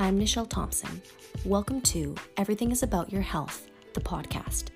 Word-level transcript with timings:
I'm 0.00 0.16
Nichelle 0.16 0.48
Thompson. 0.48 1.02
Welcome 1.44 1.80
to 1.80 2.14
Everything 2.36 2.70
is 2.70 2.84
About 2.84 3.12
Your 3.12 3.20
Health, 3.20 3.68
the 3.94 4.00
podcast. 4.00 4.66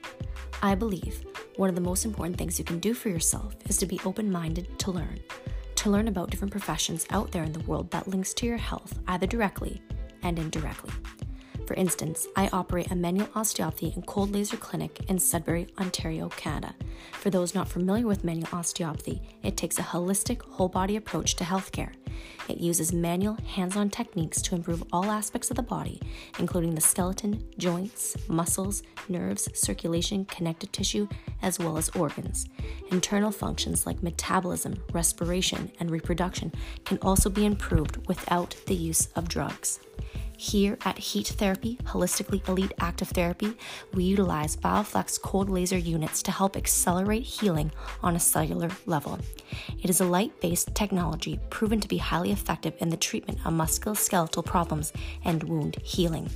I 0.64 0.74
believe 0.74 1.24
one 1.54 1.68
of 1.68 1.76
the 1.76 1.80
most 1.80 2.04
important 2.04 2.36
things 2.36 2.58
you 2.58 2.64
can 2.64 2.80
do 2.80 2.92
for 2.92 3.08
yourself 3.08 3.54
is 3.68 3.76
to 3.76 3.86
be 3.86 4.00
open 4.04 4.32
minded 4.32 4.80
to 4.80 4.90
learn, 4.90 5.20
to 5.76 5.90
learn 5.90 6.08
about 6.08 6.30
different 6.30 6.50
professions 6.50 7.06
out 7.10 7.30
there 7.30 7.44
in 7.44 7.52
the 7.52 7.60
world 7.60 7.88
that 7.92 8.08
links 8.08 8.34
to 8.34 8.46
your 8.46 8.56
health 8.56 8.98
either 9.06 9.28
directly 9.28 9.80
and 10.24 10.40
indirectly. 10.40 10.90
For 11.66 11.74
instance, 11.74 12.26
I 12.36 12.48
operate 12.52 12.90
a 12.90 12.96
manual 12.96 13.28
osteopathy 13.34 13.92
and 13.94 14.06
cold 14.06 14.32
laser 14.32 14.56
clinic 14.56 15.08
in 15.08 15.18
Sudbury, 15.18 15.68
Ontario, 15.78 16.28
Canada. 16.30 16.74
For 17.12 17.30
those 17.30 17.54
not 17.54 17.68
familiar 17.68 18.06
with 18.06 18.24
manual 18.24 18.48
osteopathy, 18.52 19.22
it 19.42 19.56
takes 19.56 19.78
a 19.78 19.82
holistic, 19.82 20.42
whole 20.42 20.68
body 20.68 20.96
approach 20.96 21.36
to 21.36 21.44
healthcare. 21.44 21.92
It 22.48 22.58
uses 22.58 22.92
manual, 22.92 23.36
hands 23.46 23.76
on 23.76 23.90
techniques 23.90 24.42
to 24.42 24.54
improve 24.54 24.84
all 24.92 25.06
aspects 25.06 25.50
of 25.50 25.56
the 25.56 25.62
body, 25.62 26.00
including 26.38 26.74
the 26.74 26.80
skeleton, 26.80 27.44
joints, 27.58 28.16
muscles, 28.28 28.82
nerves, 29.08 29.48
circulation, 29.58 30.24
connective 30.26 30.72
tissue, 30.72 31.08
as 31.42 31.58
well 31.58 31.78
as 31.78 31.88
organs. 31.90 32.48
Internal 32.90 33.30
functions 33.30 33.86
like 33.86 34.02
metabolism, 34.02 34.74
respiration, 34.92 35.70
and 35.80 35.90
reproduction 35.90 36.52
can 36.84 36.98
also 37.02 37.30
be 37.30 37.46
improved 37.46 38.06
without 38.08 38.56
the 38.66 38.74
use 38.74 39.06
of 39.14 39.28
drugs. 39.28 39.80
Here 40.42 40.76
at 40.84 40.98
Heat 40.98 41.28
Therapy 41.28 41.78
Holistically 41.84 42.46
Elite 42.48 42.72
Active 42.80 43.06
Therapy, 43.06 43.56
we 43.94 44.02
utilize 44.02 44.56
BioFlex 44.56 45.22
cold 45.22 45.48
laser 45.48 45.78
units 45.78 46.20
to 46.24 46.32
help 46.32 46.56
accelerate 46.56 47.22
healing 47.22 47.70
on 48.02 48.16
a 48.16 48.20
cellular 48.20 48.70
level. 48.84 49.20
It 49.80 49.88
is 49.88 50.00
a 50.00 50.04
light 50.04 50.40
based 50.40 50.74
technology 50.74 51.38
proven 51.50 51.78
to 51.78 51.86
be 51.86 51.98
highly 51.98 52.32
effective 52.32 52.74
in 52.80 52.88
the 52.88 52.96
treatment 52.96 53.38
of 53.46 53.54
musculoskeletal 53.54 54.44
problems 54.44 54.92
and 55.24 55.44
wound 55.44 55.76
healing. 55.84 56.28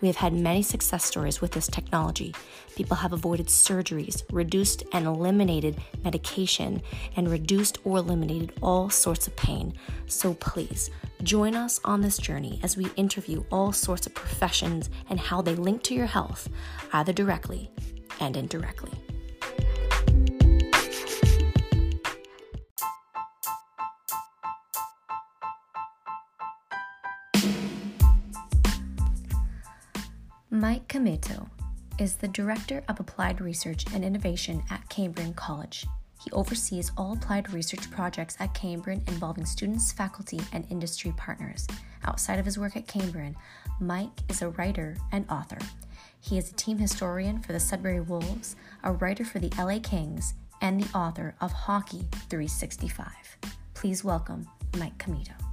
We 0.00 0.08
have 0.08 0.16
had 0.16 0.32
many 0.32 0.62
success 0.62 1.04
stories 1.04 1.40
with 1.40 1.52
this 1.52 1.68
technology. 1.68 2.34
People 2.74 2.96
have 2.96 3.12
avoided 3.12 3.46
surgeries, 3.46 4.24
reduced 4.32 4.82
and 4.92 5.06
eliminated 5.06 5.80
medication, 6.02 6.82
and 7.14 7.30
reduced 7.30 7.78
or 7.84 7.98
eliminated 7.98 8.52
all 8.60 8.90
sorts 8.90 9.28
of 9.28 9.36
pain. 9.36 9.74
So 10.06 10.34
please, 10.34 10.90
join 11.24 11.54
us 11.54 11.80
on 11.84 12.02
this 12.02 12.18
journey 12.18 12.60
as 12.62 12.76
we 12.76 12.86
interview 12.96 13.42
all 13.50 13.72
sorts 13.72 14.06
of 14.06 14.14
professions 14.14 14.90
and 15.08 15.18
how 15.18 15.40
they 15.40 15.54
link 15.54 15.82
to 15.84 15.94
your 15.94 16.06
health, 16.06 16.48
either 16.92 17.12
directly 17.12 17.70
and 18.20 18.36
indirectly. 18.36 18.92
Mike 30.50 30.86
Commito 30.88 31.48
is 31.98 32.16
the 32.16 32.28
Director 32.28 32.82
of 32.88 33.00
Applied 33.00 33.40
Research 33.40 33.84
and 33.92 34.04
Innovation 34.04 34.62
at 34.70 34.88
Cambrian 34.88 35.34
College. 35.34 35.86
He 36.24 36.30
oversees 36.30 36.90
all 36.96 37.12
applied 37.12 37.52
research 37.52 37.90
projects 37.90 38.36
at 38.40 38.54
Cambrian 38.54 39.02
involving 39.08 39.44
students, 39.44 39.92
faculty, 39.92 40.40
and 40.52 40.66
industry 40.70 41.12
partners. 41.18 41.66
Outside 42.04 42.38
of 42.38 42.46
his 42.46 42.58
work 42.58 42.76
at 42.76 42.86
Cambrian, 42.86 43.36
Mike 43.78 44.20
is 44.30 44.40
a 44.40 44.48
writer 44.48 44.96
and 45.12 45.26
author. 45.30 45.58
He 46.20 46.38
is 46.38 46.50
a 46.50 46.54
team 46.54 46.78
historian 46.78 47.40
for 47.40 47.52
the 47.52 47.60
Sudbury 47.60 48.00
Wolves, 48.00 48.56
a 48.82 48.92
writer 48.92 49.24
for 49.24 49.38
the 49.38 49.52
LA 49.58 49.78
Kings, 49.82 50.32
and 50.62 50.82
the 50.82 50.96
author 50.96 51.34
of 51.42 51.52
Hockey 51.52 52.08
365. 52.30 53.06
Please 53.74 54.02
welcome 54.02 54.48
Mike 54.78 54.96
Commito. 54.96 55.43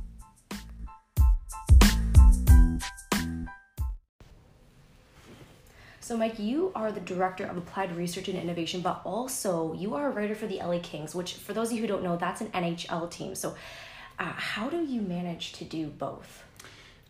So, 6.12 6.18
Mike, 6.18 6.40
you 6.40 6.74
are 6.76 6.92
the 6.92 7.00
director 7.00 7.46
of 7.46 7.56
applied 7.56 7.96
research 7.96 8.28
and 8.28 8.38
innovation, 8.38 8.82
but 8.82 9.00
also 9.06 9.72
you 9.72 9.96
are 9.96 10.08
a 10.08 10.10
writer 10.10 10.36
for 10.36 10.46
the 10.46 10.58
LA 10.58 10.80
Kings, 10.84 11.16
which, 11.16 11.36
for 11.36 11.54
those 11.54 11.70
of 11.70 11.78
you 11.78 11.82
who 11.84 11.88
don't 11.88 12.04
know, 12.04 12.18
that's 12.18 12.42
an 12.42 12.48
NHL 12.48 13.10
team. 13.10 13.34
So, 13.34 13.56
uh, 14.20 14.26
how 14.26 14.68
do 14.68 14.84
you 14.84 15.00
manage 15.00 15.54
to 15.54 15.64
do 15.64 15.88
both? 15.88 16.44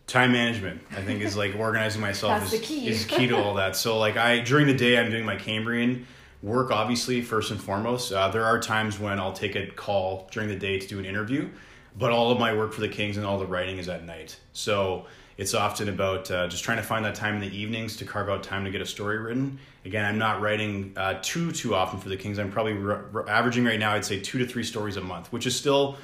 Time 0.06 0.30
management, 0.30 0.82
I 0.92 1.02
think, 1.02 1.20
is 1.20 1.36
like 1.36 1.56
organizing 1.58 2.00
myself 2.00 2.44
is, 2.44 2.52
the 2.52 2.58
key. 2.58 2.86
is 2.86 3.04
key 3.04 3.26
to 3.26 3.36
all 3.36 3.54
that. 3.54 3.74
So, 3.74 3.98
like, 3.98 4.16
I 4.16 4.38
during 4.38 4.68
the 4.68 4.74
day, 4.74 4.96
I'm 4.96 5.10
doing 5.10 5.24
my 5.24 5.34
Cambrian 5.34 6.06
work, 6.40 6.70
obviously, 6.70 7.22
first 7.22 7.50
and 7.50 7.60
foremost. 7.60 8.12
Uh, 8.12 8.28
there 8.28 8.44
are 8.44 8.60
times 8.60 9.00
when 9.00 9.18
I'll 9.18 9.32
take 9.32 9.56
a 9.56 9.66
call 9.66 10.28
during 10.30 10.48
the 10.48 10.54
day 10.54 10.78
to 10.78 10.86
do 10.86 11.00
an 11.00 11.06
interview, 11.06 11.48
but 11.96 12.10
all 12.10 12.30
of 12.30 12.38
my 12.38 12.54
work 12.54 12.72
for 12.72 12.80
the 12.80 12.88
Kings 12.88 13.16
and 13.16 13.26
all 13.26 13.38
the 13.38 13.46
writing 13.46 13.78
is 13.78 13.88
at 13.88 14.04
night. 14.04 14.36
So, 14.52 15.06
it's 15.38 15.54
often 15.54 15.88
about 15.88 16.30
uh, 16.30 16.46
just 16.48 16.62
trying 16.62 16.76
to 16.76 16.82
find 16.82 17.04
that 17.04 17.14
time 17.14 17.34
in 17.34 17.40
the 17.40 17.56
evenings 17.56 17.96
to 17.96 18.04
carve 18.04 18.28
out 18.28 18.42
time 18.42 18.64
to 18.64 18.70
get 18.70 18.80
a 18.80 18.86
story 18.86 19.18
written. 19.18 19.58
Again, 19.84 20.04
I'm 20.04 20.18
not 20.18 20.40
writing 20.40 20.92
uh, 20.96 21.18
too 21.22 21.52
too 21.52 21.74
often 21.74 21.98
for 21.98 22.08
the 22.08 22.16
Kings. 22.16 22.38
I'm 22.38 22.50
probably 22.50 22.74
r- 22.74 23.06
r- 23.14 23.28
averaging 23.28 23.64
right 23.64 23.78
now. 23.78 23.92
I'd 23.92 24.04
say 24.04 24.20
two 24.20 24.38
to 24.38 24.46
three 24.46 24.62
stories 24.62 24.96
a 24.96 25.00
month, 25.00 25.32
which 25.32 25.46
is 25.46 25.56
still 25.56 25.96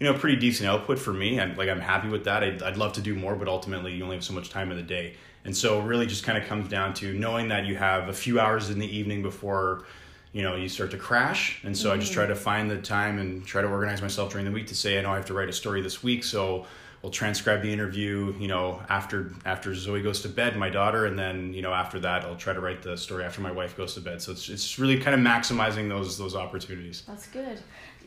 you 0.00 0.06
know 0.06 0.14
pretty 0.14 0.36
decent 0.36 0.68
output 0.68 0.98
for 0.98 1.12
me. 1.12 1.40
I'm 1.40 1.56
like 1.56 1.68
I'm 1.68 1.80
happy 1.80 2.08
with 2.08 2.24
that. 2.24 2.42
I'd, 2.42 2.62
I'd 2.62 2.76
love 2.76 2.92
to 2.94 3.00
do 3.00 3.14
more, 3.14 3.36
but 3.36 3.48
ultimately 3.48 3.94
you 3.94 4.02
only 4.02 4.16
have 4.16 4.24
so 4.24 4.34
much 4.34 4.50
time 4.50 4.70
in 4.70 4.76
the 4.76 4.82
day, 4.82 5.14
and 5.44 5.56
so 5.56 5.80
it 5.80 5.84
really 5.84 6.06
just 6.06 6.24
kind 6.24 6.36
of 6.36 6.44
comes 6.44 6.68
down 6.68 6.92
to 6.94 7.14
knowing 7.14 7.48
that 7.48 7.66
you 7.66 7.76
have 7.76 8.08
a 8.08 8.12
few 8.12 8.40
hours 8.40 8.68
in 8.68 8.78
the 8.78 8.96
evening 8.96 9.22
before 9.22 9.84
you 10.32 10.42
know 10.42 10.56
you 10.56 10.68
start 10.68 10.90
to 10.90 10.96
crash. 10.96 11.60
And 11.64 11.76
so 11.76 11.92
i 11.92 11.96
just 11.96 12.12
try 12.12 12.26
to 12.26 12.34
find 12.34 12.70
the 12.70 12.78
time 12.78 13.18
and 13.18 13.44
try 13.44 13.62
to 13.62 13.68
organize 13.68 14.02
myself 14.02 14.32
during 14.32 14.46
the 14.46 14.52
week 14.52 14.66
to 14.68 14.74
say 14.74 14.98
i 14.98 15.02
know 15.02 15.12
i 15.12 15.16
have 15.16 15.26
to 15.26 15.34
write 15.34 15.48
a 15.48 15.52
story 15.52 15.82
this 15.82 16.02
week 16.02 16.24
so 16.24 16.66
we'll 17.02 17.12
transcribe 17.12 17.62
the 17.62 17.72
interview 17.72 18.34
you 18.38 18.48
know 18.48 18.80
after 18.88 19.32
after 19.44 19.74
zoe 19.74 20.02
goes 20.02 20.22
to 20.22 20.28
bed 20.28 20.56
my 20.56 20.70
daughter 20.70 21.06
and 21.06 21.18
then 21.18 21.52
you 21.52 21.60
know 21.60 21.72
after 21.72 21.98
that 21.98 22.24
i'll 22.24 22.36
try 22.36 22.52
to 22.52 22.60
write 22.60 22.82
the 22.82 22.96
story 22.96 23.24
after 23.24 23.40
my 23.40 23.50
wife 23.50 23.76
goes 23.76 23.94
to 23.94 24.00
bed. 24.00 24.20
So 24.22 24.32
it's, 24.32 24.48
it's 24.48 24.78
really 24.78 24.98
kind 24.98 25.14
of 25.14 25.20
maximizing 25.20 25.88
those 25.88 26.18
those 26.18 26.34
opportunities. 26.34 27.02
That's 27.06 27.26
good. 27.26 27.58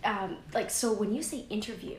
Um, 0.04 0.38
like, 0.54 0.70
so 0.70 0.94
when 0.94 1.14
you 1.14 1.24
say 1.24 1.46
interview, 1.50 1.98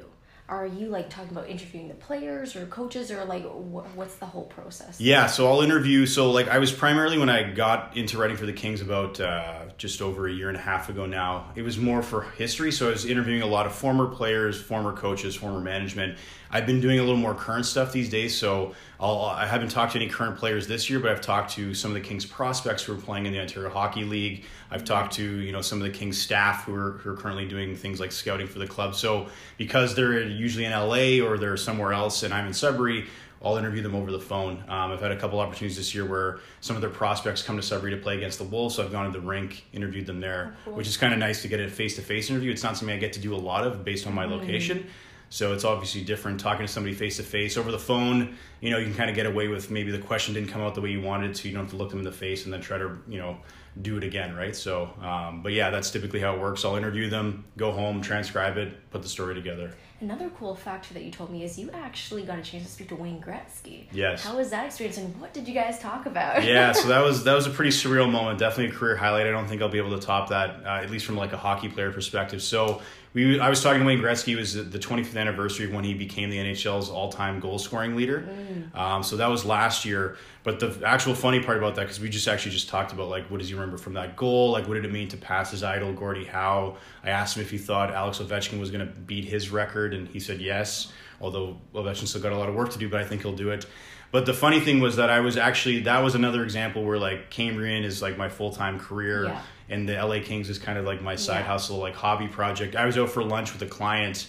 are 0.49 0.67
you 0.67 0.87
like 0.89 1.11
talking 1.11 1.33
about 1.33 1.49
interviewing 1.49 1.89
the 1.89 1.95
players 1.95 2.55
or 2.55 2.67
coaches 2.67 3.11
or 3.11 3.25
like 3.25 3.43
wh- 3.43 3.97
what's 3.97 4.15
the 4.17 4.27
whole 4.27 4.45
process? 4.45 5.01
Yeah, 5.01 5.27
so 5.27 5.49
I'll 5.49 5.61
interview. 5.61 6.07
So 6.07 6.31
like 6.31 6.49
I 6.49 6.59
was 6.59 6.71
primarily 6.71 7.19
when 7.19 7.29
I 7.29 7.51
got 7.51 7.97
into 7.97 8.17
writing 8.17 8.37
for 8.37 8.47
the 8.47 8.53
Kings 8.53 8.81
about 8.81 9.21
uh, 9.21 9.65
just 9.77 10.01
over 10.01 10.29
a 10.29 10.33
year 10.33 10.49
and 10.49 10.57
a 10.57 10.61
half 10.61 10.89
ago 10.89 11.05
now. 11.05 11.51
It 11.57 11.63
was 11.63 11.79
more 11.79 12.01
for 12.01 12.23
history. 12.23 12.71
So 12.71 12.87
I 12.87 12.91
was 12.91 13.05
interviewing 13.05 13.43
a 13.43 13.47
lot 13.47 13.67
of 13.67 13.75
former 13.75 14.07
players, 14.07 14.61
former 14.61 14.93
coaches, 14.93 15.35
former 15.35 15.61
management. 15.61 16.17
I've 16.51 16.65
been 16.65 16.81
doing 16.81 16.99
a 16.99 17.03
little 17.03 17.17
more 17.17 17.35
current 17.35 17.67
stuff 17.67 17.93
these 17.93 18.09
days. 18.09 18.37
So 18.39 18.75
I'll, 19.01 19.23
I 19.23 19.47
haven't 19.47 19.71
talked 19.71 19.93
to 19.93 19.99
any 19.99 20.09
current 20.09 20.39
players 20.39 20.69
this 20.69 20.89
year, 20.89 21.01
but 21.01 21.11
I've 21.11 21.21
talked 21.21 21.53
to 21.55 21.75
some 21.75 21.91
of 21.91 21.95
the 21.97 22.01
Kings 22.01 22.25
prospects 22.25 22.85
who 22.85 22.95
are 22.95 23.01
playing 23.01 23.27
in 23.27 23.33
the 23.33 23.41
Ontario 23.41 23.69
Hockey 23.69 24.05
League. 24.05 24.45
I've 24.71 24.85
talked 24.85 25.15
to 25.15 25.23
you 25.23 25.53
know 25.53 25.61
some 25.61 25.81
of 25.81 25.85
the 25.85 25.97
Kings 25.97 26.21
staff 26.21 26.65
who 26.65 26.75
are 26.75 26.93
who 26.93 27.11
are 27.11 27.17
currently 27.17 27.47
doing 27.47 27.77
things 27.77 28.01
like 28.01 28.13
scouting 28.13 28.47
for 28.47 28.59
the 28.59 28.67
club. 28.67 28.95
So 28.95 29.29
because 29.59 29.95
they're 29.95 30.23
usually 30.37 30.65
in 30.65 30.73
LA 30.73 31.25
or 31.27 31.39
they're 31.39 31.57
somewhere 31.57 31.93
else, 31.93 32.23
and 32.23 32.33
I'm 32.33 32.47
in 32.47 32.55
Sudbury. 32.55 33.07
I'll 33.43 33.57
interview 33.59 33.83
them 33.83 33.95
over 33.95 34.11
the 34.11 34.21
phone. 34.21 34.65
Um, 34.67 34.93
I've 34.93 35.01
had 35.01 35.13
a 35.13 35.17
couple 35.17 35.39
opportunities 35.41 35.77
this 35.77 35.95
year 35.95 36.07
where 36.07 36.41
some 36.61 36.75
of 36.75 36.83
their 36.83 36.91
prospects 36.91 37.43
come 37.43 37.57
to 37.57 37.63
Sudbury 37.63 37.91
to 37.93 37.99
play 37.99 38.17
against 38.17 38.39
the 38.39 38.45
Wolves, 38.45 38.75
so 38.75 38.85
I've 38.85 38.91
gone 38.91 39.13
to 39.13 39.19
the 39.19 39.25
rink, 39.25 39.65
interviewed 39.73 40.07
them 40.07 40.21
there, 40.21 40.57
cool. 40.65 40.75
which 40.75 40.89
is 40.89 40.97
kind 40.97 41.13
of 41.13 41.19
nice 41.19 41.43
to 41.43 41.49
get 41.49 41.61
a 41.61 41.69
face 41.69 41.97
to 41.97 42.03
face 42.03 42.31
interview. 42.31 42.51
It's 42.51 42.63
not 42.63 42.77
something 42.77 42.97
I 42.97 42.99
get 42.99 43.13
to 43.13 43.21
do 43.21 43.35
a 43.35 43.37
lot 43.37 43.65
of 43.67 43.85
based 43.85 44.07
on 44.07 44.15
my 44.15 44.25
location. 44.25 44.87
So 45.29 45.53
it's 45.53 45.65
obviously 45.65 46.03
different 46.03 46.41
talking 46.41 46.67
to 46.67 46.73
somebody 46.73 46.95
face 46.95 47.17
to 47.17 47.23
face 47.23 47.57
over 47.57 47.73
the 47.73 47.79
phone. 47.79 48.37
You 48.61 48.71
know, 48.71 48.79
you 48.79 48.87
can 48.87 48.95
kind 48.95 49.11
of 49.11 49.17
get 49.17 49.27
away 49.27 49.49
with 49.49 49.71
maybe 49.71 49.91
the 49.91 49.99
question 49.99 50.35
didn't 50.35 50.51
come 50.51 50.63
out 50.63 50.75
the 50.75 50.81
way 50.81 50.91
you 50.91 51.01
wanted, 51.01 51.37
so 51.37 51.49
you 51.49 51.55
don't 51.55 51.65
have 51.65 51.71
to 51.71 51.77
look 51.77 51.91
them 51.91 51.99
in 51.99 52.05
the 52.05 52.13
face 52.13 52.45
and 52.45 52.53
then 52.53 52.61
try 52.61 52.79
to 52.79 52.99
you 53.09 53.19
know 53.19 53.39
do 53.83 53.99
it 53.99 54.05
again, 54.05 54.35
right? 54.35 54.57
So, 54.57 54.91
um, 55.03 55.43
but 55.43 55.53
yeah, 55.53 55.71
that's 55.71 55.91
typically 55.91 56.21
how 56.21 56.35
it 56.35 56.41
works. 56.41 56.65
I'll 56.65 56.77
interview 56.77 57.11
them, 57.11 57.45
go 57.57 57.73
home, 57.73 58.01
transcribe 58.01 58.57
it, 58.57 58.91
put 58.91 59.03
the 59.03 59.09
story 59.09 59.35
together. 59.35 59.73
Another 60.01 60.29
cool 60.31 60.55
factor 60.55 60.93
that 60.93 61.05
you 61.05 61.11
told 61.11 61.31
me 61.31 61.43
is 61.43 61.59
you 61.59 61.71
actually 61.73 62.23
got 62.23 62.39
a 62.39 62.43
chance 62.43 62.65
to 62.65 62.71
speak 62.71 62.89
to 62.89 62.97
Wayne 62.97 63.21
Gretzky. 63.21 63.87
Yes. 63.93 64.23
How 64.23 64.37
was 64.37 64.51
that 64.51 64.67
experience 64.67 64.99
and 64.99 65.19
what 65.21 65.33
did 65.33 65.49
you 65.49 65.55
guys 65.55 65.79
talk 65.79 66.05
about? 66.05 66.45
yeah, 66.45 66.73
so 66.73 66.89
that 66.89 67.03
was 67.03 67.25
that 67.25 67.35
was 67.35 67.47
a 67.47 67.51
pretty 67.51 67.71
surreal 67.71 68.11
moment. 68.11 68.39
Definitely 68.39 68.75
a 68.77 68.79
career 68.79 68.97
highlight. 68.97 69.27
I 69.27 69.31
don't 69.31 69.47
think 69.47 69.63
I'll 69.63 69.71
be 69.71 69.79
able 69.79 69.99
to 69.99 70.05
top 70.05 70.29
that, 70.31 70.67
uh, 70.67 70.83
at 70.83 70.91
least 70.91 71.07
from 71.07 71.17
like 71.17 71.33
a 71.33 71.39
hockey 71.39 71.69
player 71.69 71.91
perspective. 71.93 72.43
So 72.43 72.83
we, 73.17 73.41
I 73.41 73.49
was 73.49 73.63
talking 73.63 73.81
to 73.81 73.87
Wayne 73.87 73.99
Gretzky. 74.01 74.35
It 74.35 74.37
was 74.37 74.53
the 74.53 74.79
25th 74.79 75.17
anniversary 75.17 75.65
of 75.65 75.73
when 75.73 75.85
he 75.85 75.95
became 75.95 76.29
the 76.29 76.37
NHL's 76.37 76.91
all-time 76.91 77.41
goal 77.41 77.59
scoring 77.59 77.97
leader. 77.97 78.29
Um, 78.75 79.03
so 79.03 79.17
that 79.17 79.29
was 79.29 79.43
last 79.47 79.87
year. 79.87 80.19
But 80.45 80.61
the 80.61 80.83
actual 80.85 81.15
funny 81.15 81.41
part 81.43 81.57
about 81.57 81.77
that, 81.77 81.83
because 81.85 81.99
we 81.99 82.11
just 82.11 82.29
actually 82.29 82.53
just 82.53 82.69
talked 82.69 82.93
about 82.93 83.09
like 83.09 83.31
what 83.31 83.41
does 83.41 83.49
he 83.49 83.55
remember 83.55 83.79
from 83.79 83.95
that 83.95 84.17
goal? 84.17 84.51
Like 84.51 84.69
what 84.69 84.75
did 84.75 84.85
it 84.85 84.93
mean 84.93 85.09
to 85.09 85.17
pass 85.17 85.51
his 85.51 85.63
idol 85.63 85.95
Gordie 85.95 86.27
Howe? 86.27 86.77
I 87.03 87.09
asked 87.09 87.39
him 87.39 87.43
if 87.43 87.51
he 87.51 87.57
thought 87.57 87.91
Alex 87.91 88.19
Ovechkin 88.19 88.61
was 88.61 88.71
going 88.71 88.87
to 88.87 88.93
beat 88.93 89.25
his 89.25 89.49
record, 89.49 89.95
and 89.95 90.07
he 90.09 90.21
said 90.21 90.43
yes. 90.43 90.93
Although 91.19 91.57
Ovechkin 91.75 92.07
still 92.07 92.21
got 92.21 92.33
a 92.33 92.37
lot 92.37 92.51
of 92.51 92.55
work 92.55 92.71
to 92.73 92.79
do, 92.79 92.91
but 92.91 93.01
I 93.01 93.05
think 93.05 93.23
he'll 93.23 93.33
do 93.35 93.49
it. 93.49 93.65
But 94.13 94.27
the 94.27 94.35
funny 94.35 94.61
thing 94.61 94.79
was 94.81 94.97
that 94.97 95.09
I 95.09 95.21
was 95.21 95.39
actually 95.39 95.81
that 95.81 96.05
was 96.05 96.15
another 96.15 96.45
example 96.45 96.85
where 96.85 96.99
like 96.99 97.31
Cambrian 97.31 97.83
is 97.83 98.03
like 98.03 98.19
my 98.19 98.29
full 98.29 98.53
time 98.53 98.79
career, 98.79 99.25
Yeah. 99.25 99.41
And 99.69 99.89
the 99.89 99.95
LA 99.95 100.21
Kings 100.23 100.49
is 100.49 100.59
kind 100.59 100.79
of 100.79 100.85
like 100.85 101.03
my 101.03 101.17
side 101.17 101.41
Yeah. 101.41 101.47
hustle, 101.47 101.79
like 101.79 101.95
hobby 101.95 102.29
project. 102.29 102.77
I 102.77 102.87
was 102.87 102.97
out 102.99 103.11
for 103.11 103.23
lunch 103.25 103.53
with 103.53 103.63
a 103.63 103.67
client 103.67 104.29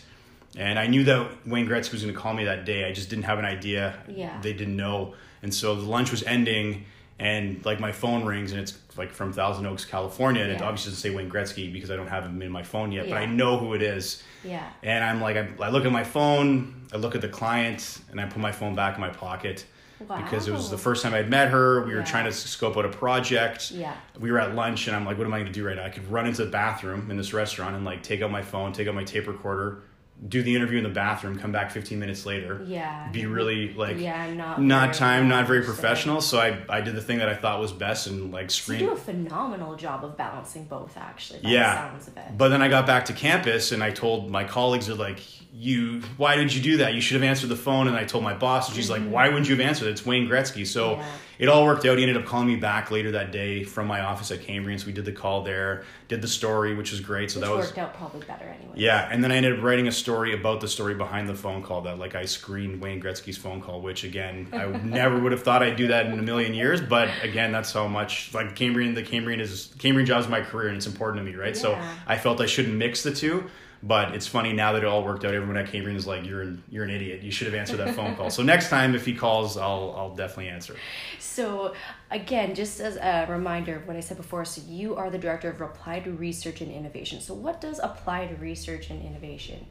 And 0.56 0.80
I 0.80 0.88
knew 0.88 1.04
that 1.04 1.30
Wayne 1.46 1.68
Gretzky 1.68 1.92
was 1.92 2.02
going 2.02 2.14
to 2.16 2.20
call 2.20 2.34
me 2.34 2.46
that 2.46 2.66
day. 2.66 2.86
I 2.86 2.92
just 2.92 3.10
didn't 3.12 3.26
have 3.26 3.38
an 3.38 3.46
idea. 3.46 3.94
Yeah. 4.08 4.40
They 4.42 4.54
didn't 4.54 4.76
know. 4.76 5.14
And 5.44 5.54
so 5.54 5.76
the 5.76 5.86
lunch 5.88 6.10
was 6.10 6.24
ending, 6.24 6.86
and 7.20 7.64
like 7.64 7.80
my 7.80 7.92
phone 7.92 8.26
rings, 8.26 8.54
and 8.54 8.62
it's 8.62 8.74
like 8.98 9.12
from 9.12 9.32
Thousand 9.34 9.68
Oaks, 9.68 9.86
California. 9.86 10.42
And 10.42 10.52
it 10.52 10.62
obviously 10.64 10.92
doesn't 10.92 11.02
say 11.02 11.16
Wayne 11.16 11.30
Gretzky 11.30 11.72
because 11.72 11.92
I 11.92 11.96
don't 11.96 12.08
have 12.08 12.24
him 12.26 12.42
in 12.42 12.50
my 12.50 12.64
phone 12.64 12.92
yet, 12.92 13.08
but 13.08 13.18
I 13.20 13.26
know 13.28 13.58
who 13.60 13.76
it 13.76 13.84
is. 13.84 14.24
Yeah. 14.44 14.68
And 14.82 15.04
I'm 15.04 15.22
like, 15.22 15.36
I, 15.38 15.48
I 15.62 15.70
look 15.70 15.86
at 15.86 15.92
my 15.92 16.04
phone, 16.04 16.88
I 16.92 16.98
look 16.98 17.14
at 17.14 17.22
the 17.22 17.30
client, 17.30 18.00
and 18.10 18.20
I 18.20 18.26
put 18.26 18.40
my 18.40 18.52
phone 18.54 18.74
back 18.74 18.96
in 18.96 19.02
my 19.02 19.10
pocket 19.12 19.66
because 20.00 20.48
it 20.48 20.52
was 20.52 20.70
the 20.70 20.78
first 20.78 21.04
time 21.04 21.14
I'd 21.14 21.30
met 21.30 21.50
her. 21.50 21.84
We 21.86 21.94
were 21.94 22.00
Yeah. 22.00 22.06
trying 22.06 22.26
to 22.26 22.32
scope 22.32 22.78
out 22.78 22.86
a 22.86 22.90
project. 22.90 23.72
Yeah. 23.72 23.94
We 24.20 24.32
were 24.32 24.40
at 24.40 24.56
lunch, 24.56 24.88
and 24.88 24.96
I'm 24.96 25.06
like, 25.06 25.18
what 25.18 25.26
am 25.28 25.34
I 25.34 25.38
going 25.40 25.48
to 25.52 25.54
do 25.54 25.66
right 25.66 25.76
now? 25.76 25.86
I 25.86 25.90
could 25.90 26.10
run 26.12 26.26
into 26.28 26.46
the 26.46 26.52
bathroom 26.52 27.10
in 27.10 27.18
this 27.18 27.34
restaurant 27.34 27.76
and 27.76 27.84
like 27.86 28.04
take 28.04 28.22
out 28.22 28.32
my 28.32 28.42
phone, 28.42 28.74
take 28.74 28.88
out 28.88 28.96
my 28.96 29.04
tape 29.04 29.28
recorder, 29.28 29.80
do 30.28 30.42
the 30.42 30.56
interview 30.56 30.80
in 30.80 30.84
the 30.84 30.90
bathroom, 30.90 31.38
come 31.38 31.52
back 31.52 31.70
15 31.70 32.00
minutes 32.00 32.26
later. 32.26 32.64
Yeah. 32.66 33.10
Be 33.12 33.28
really 33.28 33.74
like 33.74 33.98
Yeah, 33.98 34.34
not 34.34 34.62
not 34.62 34.94
time, 34.94 35.28
not 35.28 35.46
very 35.46 35.64
professional. 35.64 36.22
So 36.22 36.40
I 36.40 36.58
I 36.70 36.82
did 36.82 36.96
the 36.96 37.02
thing 37.02 37.20
that 37.20 37.30
I 37.30 37.36
thought 37.36 37.60
was 37.60 37.72
best 37.72 38.08
and 38.08 38.32
like 38.32 38.50
So 38.50 38.74
you 38.74 38.80
do 38.80 38.92
a 38.92 38.96
phenomenal 38.96 39.76
job 39.76 40.04
of 40.04 40.18
balancing 40.18 40.66
both, 40.66 40.98
actually. 40.98 41.42
Yeah. 41.44 41.92
Sounds 41.92 42.08
of 42.08 42.18
it. 42.18 42.38
But 42.38 42.50
then 42.50 42.62
I 42.62 42.68
got 42.68 42.88
back 42.88 43.06
to 43.06 43.14
campus 43.14 43.72
and 43.72 43.84
I 43.84 43.92
told 43.92 44.32
my 44.32 44.44
colleagues, 44.44 44.88
they're 44.88 44.96
like, 44.96 45.20
you, 45.54 46.02
why 46.18 46.36
did 46.36 46.54
you 46.54 46.62
do 46.62 46.78
that? 46.78 46.94
You 46.94 47.02
should 47.02 47.16
have 47.16 47.24
answered 47.24 47.50
the 47.50 47.56
phone. 47.56 47.88
And 47.88 47.96
I 47.96 48.04
told 48.06 48.24
my 48.24 48.34
boss, 48.34 48.68
and 48.68 48.76
she's 48.76 48.90
like, 48.90 49.02
mm-hmm. 49.02 49.12
why 49.12 49.28
wouldn't 49.28 49.50
you 49.50 49.56
have 49.56 49.66
answered? 49.66 49.88
It's 49.88 50.06
Wayne 50.06 50.28
Gretzky. 50.28 50.66
So 50.66 50.94
Yeah. 50.94 51.06
It 51.40 51.50
all 51.50 51.66
worked 51.66 51.86
out. 51.86 51.98
He 51.98 52.04
ended 52.04 52.18
up 52.18 52.26
calling 52.26 52.48
me 52.48 52.56
back 52.56 52.90
later 52.92 53.12
that 53.12 53.32
day 53.32 53.64
from 53.64 53.88
my 53.88 54.02
office 54.02 54.32
at 54.32 54.42
Cambrian. 54.42 54.80
So 54.80 54.88
we 54.88 54.94
did 54.94 55.06
the 55.06 55.12
call 55.12 55.44
there, 55.44 55.84
did 56.08 56.22
the 56.22 56.28
story, 56.28 56.76
which 56.76 56.92
was 56.92 57.00
great. 57.00 57.32
So 57.32 57.40
Which 57.40 57.48
that 57.50 57.56
was, 57.56 57.66
worked 57.68 57.78
out 57.78 57.94
probably 57.96 58.26
better 58.26 58.46
anyway. 58.46 58.74
yeah. 58.76 59.08
And 59.12 59.24
then 59.24 59.32
I 59.32 59.36
ended 59.36 59.58
up 59.58 59.64
writing 59.64 59.88
a 59.88 59.92
story 59.92 60.34
about 60.34 60.62
the 60.62 60.68
story 60.68 60.96
behind 60.96 61.30
the 61.30 61.36
phone 61.36 61.62
call 61.62 61.82
that 61.82 62.00
like 62.00 62.16
I 62.16 62.26
screened 62.26 62.82
Wayne 62.82 63.02
Gretzky's 63.02 63.38
phone 63.38 63.62
call, 63.62 63.82
which 63.82 64.04
again, 64.04 64.48
I 64.54 64.66
never 64.84 65.20
would 65.20 65.32
have 65.32 65.44
thought 65.44 65.62
I'd 65.64 65.76
do 65.76 65.88
that 65.88 66.08
in 66.08 66.18
a 66.18 66.24
million 66.24 66.54
years. 66.54 66.82
But 66.82 67.10
again, 67.22 67.52
that's 67.52 67.72
how 67.72 67.88
much 67.88 68.34
like 68.34 68.56
Cambrian, 68.56 68.94
the 68.96 69.04
Cambrian 69.04 69.40
is, 69.40 69.74
Cambrian 69.78 70.06
job 70.08 70.22
is 70.22 70.28
my 70.28 70.42
career 70.42 70.70
and 70.70 70.78
it's 70.78 70.88
important 70.88 71.26
to 71.26 71.32
me, 71.32 71.38
right? 71.38 71.56
So 71.56 71.80
I 72.08 72.18
felt 72.18 72.42
I 72.42 72.46
shouldn't 72.48 72.76
mix 72.76 73.04
the 73.04 73.14
two. 73.14 73.50
But 73.88 74.14
it's 74.14 74.28
funny 74.28 74.52
now 74.52 74.74
that 74.74 74.84
it 74.84 74.86
all 74.86 75.04
worked 75.04 75.24
out. 75.24 75.34
Everyone 75.34 75.56
at 75.56 75.72
Cambrian 75.72 75.96
is 75.96 76.06
like, 76.06 76.26
"You're 76.26 76.42
an 76.42 76.64
you're 76.70 76.84
an 76.84 76.90
idiot. 76.90 77.22
You 77.22 77.32
should 77.32 77.48
have 77.48 77.56
answered 77.56 77.78
that 77.78 77.96
phone 77.96 78.16
call." 78.16 78.30
So 78.30 78.44
next 78.44 78.70
time, 78.70 78.96
if 78.96 79.06
he 79.06 79.14
calls, 79.14 79.56
I'll 79.56 79.94
I'll 79.98 80.16
definitely 80.16 80.50
answer. 80.50 80.76
So, 81.20 81.74
again, 82.12 82.54
just 82.54 82.82
as 82.82 82.98
a 82.98 83.26
reminder 83.30 83.78
of 83.78 83.88
what 83.88 83.96
I 83.96 84.02
said 84.02 84.18
before, 84.18 84.44
so 84.44 84.62
you 84.68 84.96
are 84.96 85.10
the 85.10 85.18
director 85.18 85.50
of 85.50 85.62
applied 85.62 86.06
research 86.20 86.62
and 86.62 86.72
innovation. 86.72 87.22
So, 87.22 87.34
what 87.34 87.62
does 87.62 87.80
applied 87.82 88.42
research 88.42 88.90
and 88.90 89.06
innovation? 89.06 89.66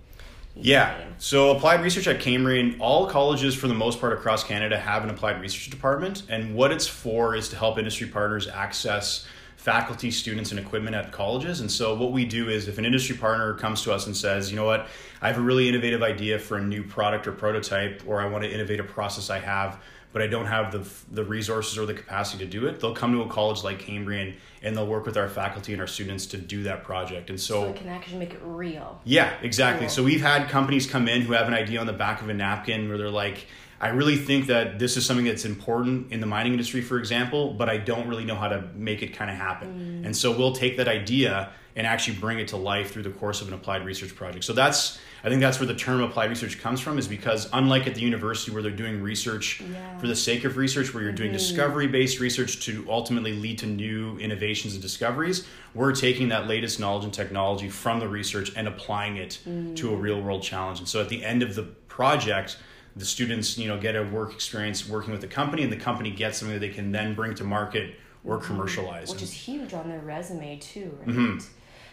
Yeah. 0.54 0.98
mean? 0.98 1.08
So 1.18 1.50
applied 1.54 1.82
research 1.82 2.06
at 2.06 2.20
Cambrian, 2.20 2.76
all 2.80 3.06
colleges 3.06 3.54
for 3.54 3.68
the 3.68 3.74
most 3.74 4.00
part 4.00 4.12
across 4.12 4.42
Canada 4.42 4.78
have 4.78 5.04
an 5.04 5.10
applied 5.10 5.40
research 5.40 5.70
department, 5.70 6.22
and 6.28 6.54
what 6.54 6.72
it's 6.72 6.86
for 6.86 7.34
is 7.34 7.48
to 7.50 7.56
help 7.56 7.78
industry 7.78 8.06
partners 8.06 8.48
access 8.48 9.26
faculty, 9.66 10.12
students, 10.12 10.52
and 10.52 10.60
equipment 10.60 10.94
at 10.94 11.10
colleges. 11.10 11.58
And 11.58 11.68
so 11.68 11.92
what 11.92 12.12
we 12.12 12.24
do 12.24 12.48
is 12.48 12.68
if 12.68 12.78
an 12.78 12.84
industry 12.84 13.16
partner 13.16 13.52
comes 13.54 13.82
to 13.82 13.92
us 13.92 14.06
and 14.06 14.16
says, 14.16 14.48
you 14.48 14.54
know 14.54 14.64
what, 14.64 14.86
I 15.20 15.26
have 15.26 15.38
a 15.38 15.40
really 15.40 15.68
innovative 15.68 16.04
idea 16.04 16.38
for 16.38 16.56
a 16.58 16.62
new 16.62 16.84
product 16.84 17.26
or 17.26 17.32
prototype, 17.32 18.04
or 18.06 18.20
I 18.20 18.28
want 18.28 18.44
to 18.44 18.54
innovate 18.54 18.78
a 18.78 18.84
process 18.84 19.28
I 19.28 19.40
have, 19.40 19.80
but 20.12 20.22
I 20.22 20.28
don't 20.28 20.46
have 20.46 20.70
the 20.70 20.88
the 21.12 21.24
resources 21.24 21.76
or 21.78 21.84
the 21.84 21.94
capacity 21.94 22.44
to 22.44 22.50
do 22.50 22.68
it, 22.68 22.78
they'll 22.78 22.94
come 22.94 23.10
to 23.12 23.22
a 23.22 23.28
college 23.28 23.64
like 23.64 23.80
Cambrian 23.80 24.36
and 24.62 24.76
they'll 24.76 24.86
work 24.86 25.04
with 25.04 25.16
our 25.16 25.28
faculty 25.28 25.72
and 25.72 25.80
our 25.80 25.88
students 25.88 26.26
to 26.26 26.36
do 26.36 26.62
that 26.62 26.84
project. 26.84 27.28
And 27.28 27.40
So, 27.40 27.64
it 27.64 27.74
can 27.74 27.88
actually 27.88 28.18
make 28.18 28.34
it 28.34 28.40
real. 28.44 29.00
yeah, 29.02 29.34
exactly. 29.42 29.86
Cool. 29.86 29.94
So 29.96 30.04
we've 30.04 30.22
had 30.22 30.48
companies 30.48 30.86
come 30.86 31.08
in 31.08 31.22
who 31.22 31.32
have 31.32 31.48
an 31.48 31.54
idea 31.54 31.80
on 31.80 31.86
the 31.86 31.92
back 31.92 32.22
of 32.22 32.28
a 32.28 32.34
napkin 32.34 32.88
where 32.88 32.98
they're 32.98 33.10
like, 33.10 33.48
I 33.80 33.88
really 33.88 34.16
think 34.16 34.46
that 34.46 34.78
this 34.78 34.96
is 34.96 35.04
something 35.04 35.26
that's 35.26 35.44
important 35.44 36.12
in 36.12 36.20
the 36.20 36.26
mining 36.26 36.52
industry, 36.52 36.80
for 36.80 36.98
example, 36.98 37.52
but 37.54 37.68
I 37.68 37.76
don't 37.76 38.08
really 38.08 38.24
know 38.24 38.34
how 38.34 38.48
to 38.48 38.62
make 38.74 39.02
it 39.02 39.08
kind 39.08 39.30
of 39.30 39.36
happen. 39.36 40.02
Mm. 40.02 40.06
And 40.06 40.16
so 40.16 40.36
we'll 40.36 40.54
take 40.54 40.78
that 40.78 40.88
idea 40.88 41.50
and 41.76 41.86
actually 41.86 42.16
bring 42.16 42.38
it 42.38 42.48
to 42.48 42.56
life 42.56 42.92
through 42.92 43.02
the 43.02 43.10
course 43.10 43.42
of 43.42 43.48
an 43.48 43.54
applied 43.54 43.84
research 43.84 44.14
project. 44.14 44.44
So 44.44 44.54
that's, 44.54 44.98
I 45.22 45.28
think 45.28 45.42
that's 45.42 45.60
where 45.60 45.66
the 45.66 45.74
term 45.74 46.00
applied 46.02 46.30
research 46.30 46.58
comes 46.58 46.80
from, 46.80 46.98
is 46.98 47.06
because 47.06 47.50
unlike 47.52 47.86
at 47.86 47.94
the 47.94 48.00
university 48.00 48.50
where 48.50 48.62
they're 48.62 48.70
doing 48.70 49.02
research 49.02 49.60
Yeah. 49.60 49.98
for 49.98 50.06
the 50.06 50.16
sake 50.16 50.44
of 50.44 50.56
research, 50.56 50.94
where 50.94 51.02
you're 51.02 51.12
doing 51.12 51.28
mm-hmm. 51.28 51.36
discovery 51.36 51.86
based 51.86 52.18
research 52.18 52.64
to 52.64 52.86
ultimately 52.88 53.34
lead 53.34 53.58
to 53.58 53.66
new 53.66 54.16
innovations 54.16 54.72
and 54.72 54.82
discoveries, 54.82 55.46
we're 55.74 55.94
taking 55.94 56.30
that 56.30 56.48
latest 56.48 56.80
knowledge 56.80 57.04
and 57.04 57.12
technology 57.12 57.68
from 57.68 58.00
the 58.00 58.08
research 58.08 58.52
and 58.56 58.66
applying 58.66 59.18
it 59.18 59.40
mm. 59.46 59.76
to 59.76 59.92
a 59.92 59.96
real 59.96 60.18
world 60.18 60.42
challenge. 60.42 60.78
And 60.78 60.88
so 60.88 61.02
at 61.02 61.10
the 61.10 61.22
end 61.22 61.42
of 61.42 61.54
the 61.54 61.64
project, 61.88 62.56
the 62.96 63.04
students, 63.04 63.58
you 63.58 63.68
know, 63.68 63.78
get 63.78 63.94
a 63.94 64.02
work 64.02 64.32
experience 64.32 64.88
working 64.88 65.12
with 65.12 65.20
the 65.20 65.26
company, 65.26 65.62
and 65.62 65.70
the 65.70 65.76
company 65.76 66.10
gets 66.10 66.38
something 66.38 66.54
that 66.54 66.60
they 66.60 66.72
can 66.72 66.92
then 66.92 67.14
bring 67.14 67.34
to 67.34 67.44
market 67.44 67.94
or 68.24 68.38
commercialize. 68.38 69.12
Which 69.12 69.22
is 69.22 69.32
huge 69.32 69.74
on 69.74 69.88
their 69.88 70.00
resume, 70.00 70.58
too, 70.58 70.96
right? 71.00 71.08
Mm-hmm. 71.08 71.46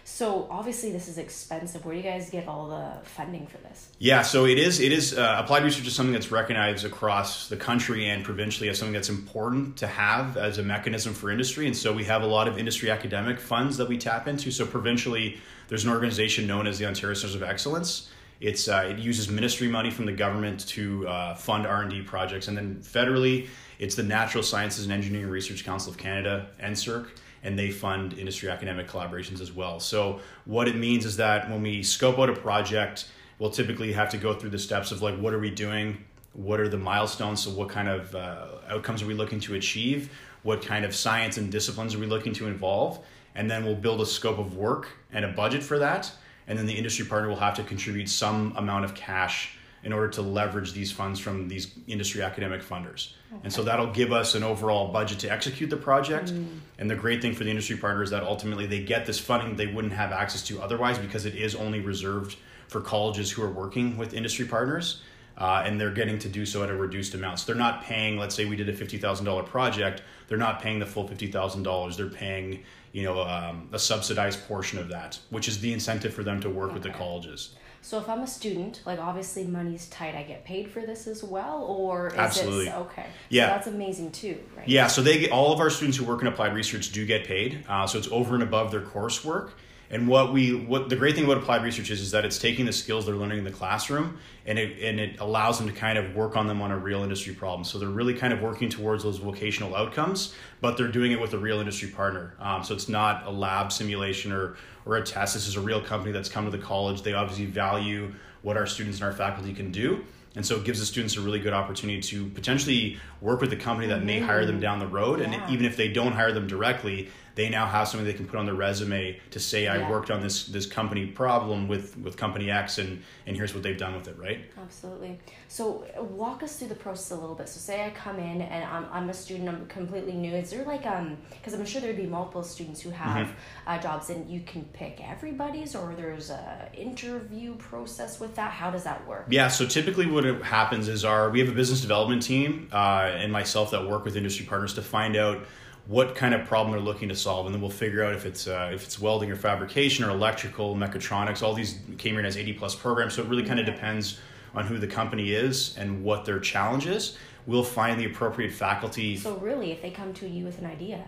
So, 0.05 0.47
obviously, 0.49 0.91
this 0.91 1.07
is 1.07 1.17
expensive. 1.17 1.85
Where 1.85 1.95
do 1.95 2.01
you 2.01 2.05
guys 2.05 2.29
get 2.29 2.47
all 2.47 2.67
the 2.67 3.05
funding 3.07 3.47
for 3.47 3.57
this? 3.59 3.87
Yeah, 3.99 4.21
so 4.21 4.45
it 4.45 4.57
is. 4.57 4.81
It 4.81 4.91
is 4.91 5.17
uh, 5.17 5.37
applied 5.41 5.63
research 5.63 5.87
is 5.87 5.95
something 5.95 6.11
that's 6.11 6.29
recognized 6.29 6.83
across 6.83 7.47
the 7.47 7.55
country 7.55 8.09
and 8.09 8.23
provincially 8.23 8.67
as 8.67 8.77
something 8.77 8.93
that's 8.93 9.09
important 9.09 9.77
to 9.77 9.87
have 9.87 10.35
as 10.35 10.57
a 10.57 10.63
mechanism 10.63 11.13
for 11.13 11.31
industry. 11.31 11.67
And 11.67 11.75
so 11.75 11.93
we 11.93 12.03
have 12.03 12.21
a 12.21 12.27
lot 12.27 12.49
of 12.49 12.57
industry 12.57 12.91
academic 12.91 13.39
funds 13.39 13.77
that 13.77 13.87
we 13.87 13.97
tap 13.97 14.27
into. 14.27 14.51
So 14.51 14.65
provincially, 14.65 15.39
there's 15.69 15.85
an 15.85 15.91
organization 15.91 16.47
known 16.47 16.67
as 16.67 16.79
the 16.79 16.85
Ontario 16.85 17.13
Centers 17.13 17.35
of 17.35 17.43
Excellence. 17.43 18.09
It's 18.43 18.67
uh, 18.67 18.85
it 18.89 18.99
uses 18.99 19.29
ministry 19.29 19.69
money 19.69 19.89
from 19.89 20.05
the 20.05 20.11
government 20.11 20.67
to 20.67 21.07
uh, 21.07 21.33
fund 21.33 21.65
R 21.65 21.81
and 21.81 21.89
D 21.89 22.01
projects, 22.01 22.49
and 22.49 22.57
then 22.57 22.81
federally, 22.83 23.47
it's 23.79 23.95
the 23.95 24.03
Natural 24.03 24.43
Sciences 24.43 24.83
and 24.83 24.91
Engineering 24.91 25.29
Research 25.29 25.63
Council 25.63 25.93
of 25.93 25.97
Canada 25.97 26.47
(NSERC), 26.61 27.07
and 27.43 27.57
they 27.57 27.71
fund 27.71 28.11
industry 28.11 28.49
academic 28.49 28.89
collaborations 28.89 29.39
as 29.39 29.53
well. 29.53 29.79
So 29.79 30.19
what 30.43 30.67
it 30.67 30.75
means 30.75 31.05
is 31.05 31.15
that 31.15 31.49
when 31.49 31.61
we 31.61 31.83
scope 31.83 32.19
out 32.19 32.29
a 32.29 32.35
project, 32.35 33.09
we'll 33.39 33.49
typically 33.49 33.93
have 33.93 34.09
to 34.09 34.17
go 34.17 34.33
through 34.33 34.49
the 34.49 34.59
steps 34.59 34.91
of 34.91 35.01
like 35.01 35.17
what 35.17 35.33
are 35.33 35.39
we 35.39 35.49
doing, 35.49 36.03
what 36.33 36.59
are 36.59 36.67
the 36.67 36.77
milestones, 36.77 37.41
so 37.41 37.49
what 37.49 37.69
kind 37.69 37.87
of 37.87 38.13
uh, 38.13 38.47
outcomes 38.67 39.01
are 39.01 39.07
we 39.07 39.13
looking 39.13 39.39
to 39.39 39.55
achieve, 39.55 40.11
what 40.41 40.61
kind 40.61 40.83
of 40.83 40.93
science 40.93 41.37
and 41.37 41.49
disciplines 41.49 41.95
are 41.95 41.99
we 41.99 42.07
looking 42.07 42.33
to 42.33 42.47
involve, 42.47 42.99
and 43.35 43.49
then 43.49 43.63
we'll 43.63 43.73
build 43.73 44.01
a 44.01 44.05
scope 44.05 44.37
of 44.37 44.57
work 44.57 44.89
and 45.13 45.23
a 45.23 45.29
budget 45.29 45.63
for 45.63 45.79
that, 45.79 46.11
and 46.47 46.57
then 46.57 46.65
the 46.65 46.73
industry 46.73 47.05
partner 47.05 47.29
will 47.29 47.35
have 47.35 47.55
to 47.55 47.63
contribute 47.63 48.09
some 48.09 48.53
amount 48.57 48.85
of 48.85 48.95
cash 48.95 49.57
in 49.83 49.91
order 49.91 50.07
to 50.07 50.21
leverage 50.21 50.71
these 50.73 50.91
funds 50.91 51.19
from 51.19 51.47
these 51.47 51.73
industry 51.87 52.21
academic 52.21 52.61
funders. 52.61 53.13
And 53.43 53.51
so 53.51 53.63
that'll 53.63 53.91
give 53.91 54.13
us 54.13 54.35
an 54.35 54.43
overall 54.43 54.93
budget 54.93 55.19
to 55.19 55.31
execute 55.31 55.69
the 55.69 55.77
project. 55.77 56.31
Mm. 56.31 56.59
And 56.79 56.89
the 56.89 56.95
great 56.95 57.21
thing 57.21 57.33
for 57.33 57.43
the 57.43 57.49
industry 57.49 57.75
partner 57.75 58.03
is 58.03 58.09
that 58.11 58.23
ultimately 58.23 58.65
they 58.65 58.83
get 58.83 59.05
this 59.05 59.19
funding 59.19 59.55
they 59.55 59.67
wouldn't 59.67 59.93
have 59.93 60.11
access 60.11 60.43
to 60.43 60.61
otherwise 60.61 60.97
because 60.97 61.25
it 61.25 61.35
is 61.35 61.55
only 61.55 61.81
reserved 61.81 62.37
for 62.67 62.79
colleges 62.79 63.31
who 63.31 63.43
are 63.43 63.49
working 63.49 63.97
with 63.97 64.13
industry 64.13 64.45
partners. 64.45 65.01
Uh, 65.37 65.63
and 65.65 65.81
they're 65.81 65.91
getting 65.91 66.19
to 66.19 66.29
do 66.29 66.45
so 66.45 66.63
at 66.63 66.69
a 66.69 66.75
reduced 66.75 67.13
amount. 67.15 67.39
So 67.39 67.47
they're 67.47 67.59
not 67.59 67.83
paying, 67.83 68.17
let's 68.17 68.35
say 68.35 68.45
we 68.45 68.55
did 68.55 68.69
a 68.69 68.73
$50,000 68.73 69.45
project, 69.47 70.03
they're 70.27 70.37
not 70.37 70.61
paying 70.61 70.79
the 70.79 70.85
full 70.85 71.07
$50,000. 71.07 71.97
They're 71.97 72.07
paying, 72.07 72.63
you 72.91 73.03
know, 73.03 73.21
um, 73.21 73.69
a 73.71 73.79
subsidized 73.79 74.47
portion 74.47 74.79
of 74.79 74.89
that, 74.89 75.19
which 75.29 75.47
is 75.47 75.59
the 75.59 75.73
incentive 75.73 76.13
for 76.13 76.23
them 76.23 76.39
to 76.41 76.49
work 76.49 76.73
with 76.73 76.83
the 76.83 76.89
colleges. 76.89 77.55
So, 77.81 77.99
if 77.99 78.07
I'm 78.07 78.21
a 78.21 78.27
student, 78.27 78.81
like 78.85 78.97
obviously 78.97 79.43
money's 79.43 79.89
tight, 79.89 80.15
I 80.15 80.23
get 80.23 80.45
paid 80.45 80.71
for 80.71 80.85
this 80.85 81.05
as 81.05 81.21
well, 81.21 81.63
or 81.63 82.07
is 82.07 82.13
Absolutely. 82.13 82.67
it 82.67 82.75
okay? 82.75 83.05
Yeah. 83.27 83.47
so 83.47 83.53
that's 83.55 83.67
amazing 83.67 84.11
too, 84.11 84.39
right? 84.55 84.65
Yeah, 84.65 84.87
so 84.87 85.01
they 85.01 85.19
get, 85.19 85.31
all 85.31 85.51
of 85.51 85.59
our 85.59 85.69
students 85.69 85.97
who 85.97 86.05
work 86.05 86.21
in 86.21 86.27
applied 86.27 86.55
research 86.55 86.93
do 86.93 87.05
get 87.05 87.25
paid. 87.25 87.65
Uh, 87.67 87.85
so 87.85 87.97
it's 87.97 88.07
over 88.09 88.35
and 88.35 88.43
above 88.43 88.71
their 88.71 88.81
coursework. 88.81 89.51
And 89.89 90.07
what 90.07 90.33
we 90.33 90.55
what 90.55 90.89
the 90.89 90.95
great 90.95 91.15
thing 91.15 91.25
about 91.25 91.37
applied 91.37 91.63
research 91.63 91.91
is 91.91 92.01
is 92.01 92.11
that 92.11 92.25
it's 92.25 92.39
taking 92.39 92.65
the 92.65 92.73
skills 92.73 93.05
they're 93.05 93.15
learning 93.15 93.39
in 93.39 93.43
the 93.43 93.51
classroom 93.51 94.17
and 94.45 94.57
it 94.57 94.81
and 94.81 94.99
it 94.99 95.19
allows 95.19 95.59
them 95.59 95.67
to 95.67 95.73
kind 95.73 95.97
of 95.97 96.15
work 96.15 96.35
on 96.35 96.47
them 96.47 96.61
on 96.61 96.71
a 96.71 96.77
real 96.77 97.03
industry 97.03 97.33
problem. 97.33 97.63
So 97.63 97.77
they're 97.77 97.89
really 97.89 98.13
kind 98.13 98.33
of 98.33 98.41
working 98.41 98.69
towards 98.69 99.03
those 99.03 99.17
vocational 99.17 99.75
outcomes, 99.75 100.33
but 100.61 100.77
they're 100.77 100.87
doing 100.87 101.11
it 101.11 101.21
with 101.21 101.33
a 101.33 101.37
real 101.37 101.59
industry 101.59 101.89
partner. 101.89 102.33
Um, 102.39 102.63
so 102.63 102.73
it's 102.73 102.89
not 102.89 103.27
a 103.27 103.31
lab 103.31 103.71
simulation 103.71 104.31
or 104.31 104.55
or 104.85 104.97
a 104.97 105.03
test. 105.03 105.35
This 105.35 105.47
is 105.47 105.55
a 105.55 105.61
real 105.61 105.81
company 105.81 106.11
that's 106.11 106.29
come 106.29 106.45
to 106.45 106.51
the 106.51 106.63
college. 106.63 107.03
They 107.03 107.13
obviously 107.13 107.45
value 107.45 108.13
what 108.41 108.57
our 108.57 108.67
students 108.67 108.99
and 108.99 109.05
our 109.05 109.13
faculty 109.13 109.53
can 109.53 109.71
do. 109.71 110.03
And 110.35 110.45
so 110.45 110.55
it 110.55 110.63
gives 110.63 110.79
the 110.79 110.85
students 110.85 111.15
a 111.15 111.21
really 111.21 111.39
good 111.39 111.53
opportunity 111.53 112.01
to 112.01 112.25
potentially 112.29 112.97
work 113.23 113.39
with 113.39 113.49
the 113.49 113.55
company 113.55 113.87
that 113.87 114.03
may 114.03 114.19
hire 114.19 114.45
them 114.45 114.59
down 114.59 114.79
the 114.79 114.87
road. 114.87 115.19
Yeah. 115.19 115.25
And 115.31 115.49
even 115.53 115.65
if 115.65 115.77
they 115.77 115.87
don't 115.87 116.11
hire 116.11 116.33
them 116.33 116.45
directly, 116.45 117.09
they 117.35 117.49
now 117.49 117.65
have 117.65 117.87
something 117.87 118.05
they 118.05 118.13
can 118.13 118.27
put 118.27 118.37
on 118.37 118.45
their 118.45 118.53
resume 118.53 119.19
to 119.31 119.39
say 119.39 119.65
I 119.67 119.77
Yeah. 119.77 119.89
worked 119.89 120.11
on 120.11 120.21
this 120.21 120.45
this 120.45 120.67
company 120.67 121.07
problem 121.07 121.67
with 121.67 121.97
with 121.97 122.15
company 122.15 122.51
X 122.51 122.77
and 122.77 123.01
and 123.25 123.35
here's 123.35 123.53
what 123.55 123.63
they've 123.63 123.77
done 123.85 123.95
with 123.95 124.07
it, 124.07 124.15
right? 124.19 124.39
Absolutely. 124.61 125.17
So 125.47 125.85
walk 126.23 126.43
us 126.43 126.57
through 126.57 126.67
the 126.67 126.75
process 126.75 127.09
a 127.17 127.19
little 127.19 127.33
bit. 127.35 127.49
So 127.49 127.59
say 127.59 127.85
I 127.85 127.89
come 127.91 128.19
in 128.19 128.41
and 128.41 128.63
I'm, 128.65 128.85
I'm 128.91 129.09
a 129.09 129.13
student, 129.13 129.49
I'm 129.49 129.65
completely 129.67 130.13
new. 130.13 130.33
Is 130.35 130.51
there 130.51 130.63
like 130.65 130.85
um 130.85 131.17
because 131.31 131.53
I'm 131.55 131.65
sure 131.65 131.81
there'd 131.81 131.97
be 131.97 132.05
multiple 132.05 132.43
students 132.43 132.81
who 132.81 132.89
have 132.91 133.27
Mm-hmm. 133.27 133.69
uh, 133.69 133.77
jobs 133.79 134.09
and 134.11 134.29
you 134.29 134.41
can 134.41 134.63
pick 134.73 134.99
everybody's 135.15 135.75
or 135.75 135.95
there's 135.95 136.29
a 136.29 136.69
interview 136.75 137.55
process 137.55 138.19
with 138.19 138.35
that. 138.35 138.51
How 138.51 138.69
does 138.69 138.83
that 138.83 139.07
work? 139.07 139.25
Yeah, 139.29 139.47
so 139.47 139.65
typically 139.65 140.05
what 140.05 140.23
happens 140.43 140.87
is 140.87 141.03
our 141.03 141.29
we 141.31 141.39
have 141.39 141.49
a 141.49 141.53
business 141.53 141.81
development 141.81 142.21
team 142.21 142.67
uh, 142.71 143.12
and 143.17 143.31
myself 143.31 143.71
that 143.71 143.87
work 143.87 144.05
with 144.05 144.15
industry 144.15 144.45
partners 144.45 144.73
to 144.75 144.81
find 144.81 145.15
out 145.15 145.45
what 145.87 146.15
kind 146.15 146.33
of 146.33 146.47
problem 146.47 146.71
they're 146.71 146.79
looking 146.79 147.09
to 147.09 147.15
solve, 147.15 147.45
and 147.45 147.53
then 147.53 147.61
we'll 147.61 147.69
figure 147.69 148.03
out 148.03 148.13
if 148.13 148.25
it's 148.25 148.47
uh, 148.47 148.71
if 148.73 148.83
it's 148.85 148.99
welding 148.99 149.29
or 149.31 149.35
fabrication 149.35 150.05
or 150.05 150.09
electrical, 150.09 150.75
mechatronics. 150.75 151.43
All 151.43 151.53
these 151.53 151.79
Cambrian 151.97 152.25
has 152.25 152.37
eighty 152.37 152.53
plus 152.53 152.73
programs, 152.73 153.15
so 153.15 153.21
it 153.21 153.27
really 153.27 153.43
kind 153.43 153.59
of 153.59 153.65
depends 153.65 154.19
on 154.55 154.65
who 154.65 154.77
the 154.77 154.87
company 154.87 155.33
is 155.33 155.75
and 155.77 156.03
what 156.03 156.25
their 156.25 156.39
challenge 156.39 156.85
is. 156.85 157.17
We'll 157.45 157.63
find 157.63 157.99
the 157.99 158.05
appropriate 158.05 158.53
faculty. 158.53 159.17
So 159.17 159.35
really, 159.35 159.71
if 159.71 159.81
they 159.81 159.91
come 159.91 160.13
to 160.15 160.27
you 160.27 160.45
with 160.45 160.59
an 160.59 160.65
idea, 160.65 161.03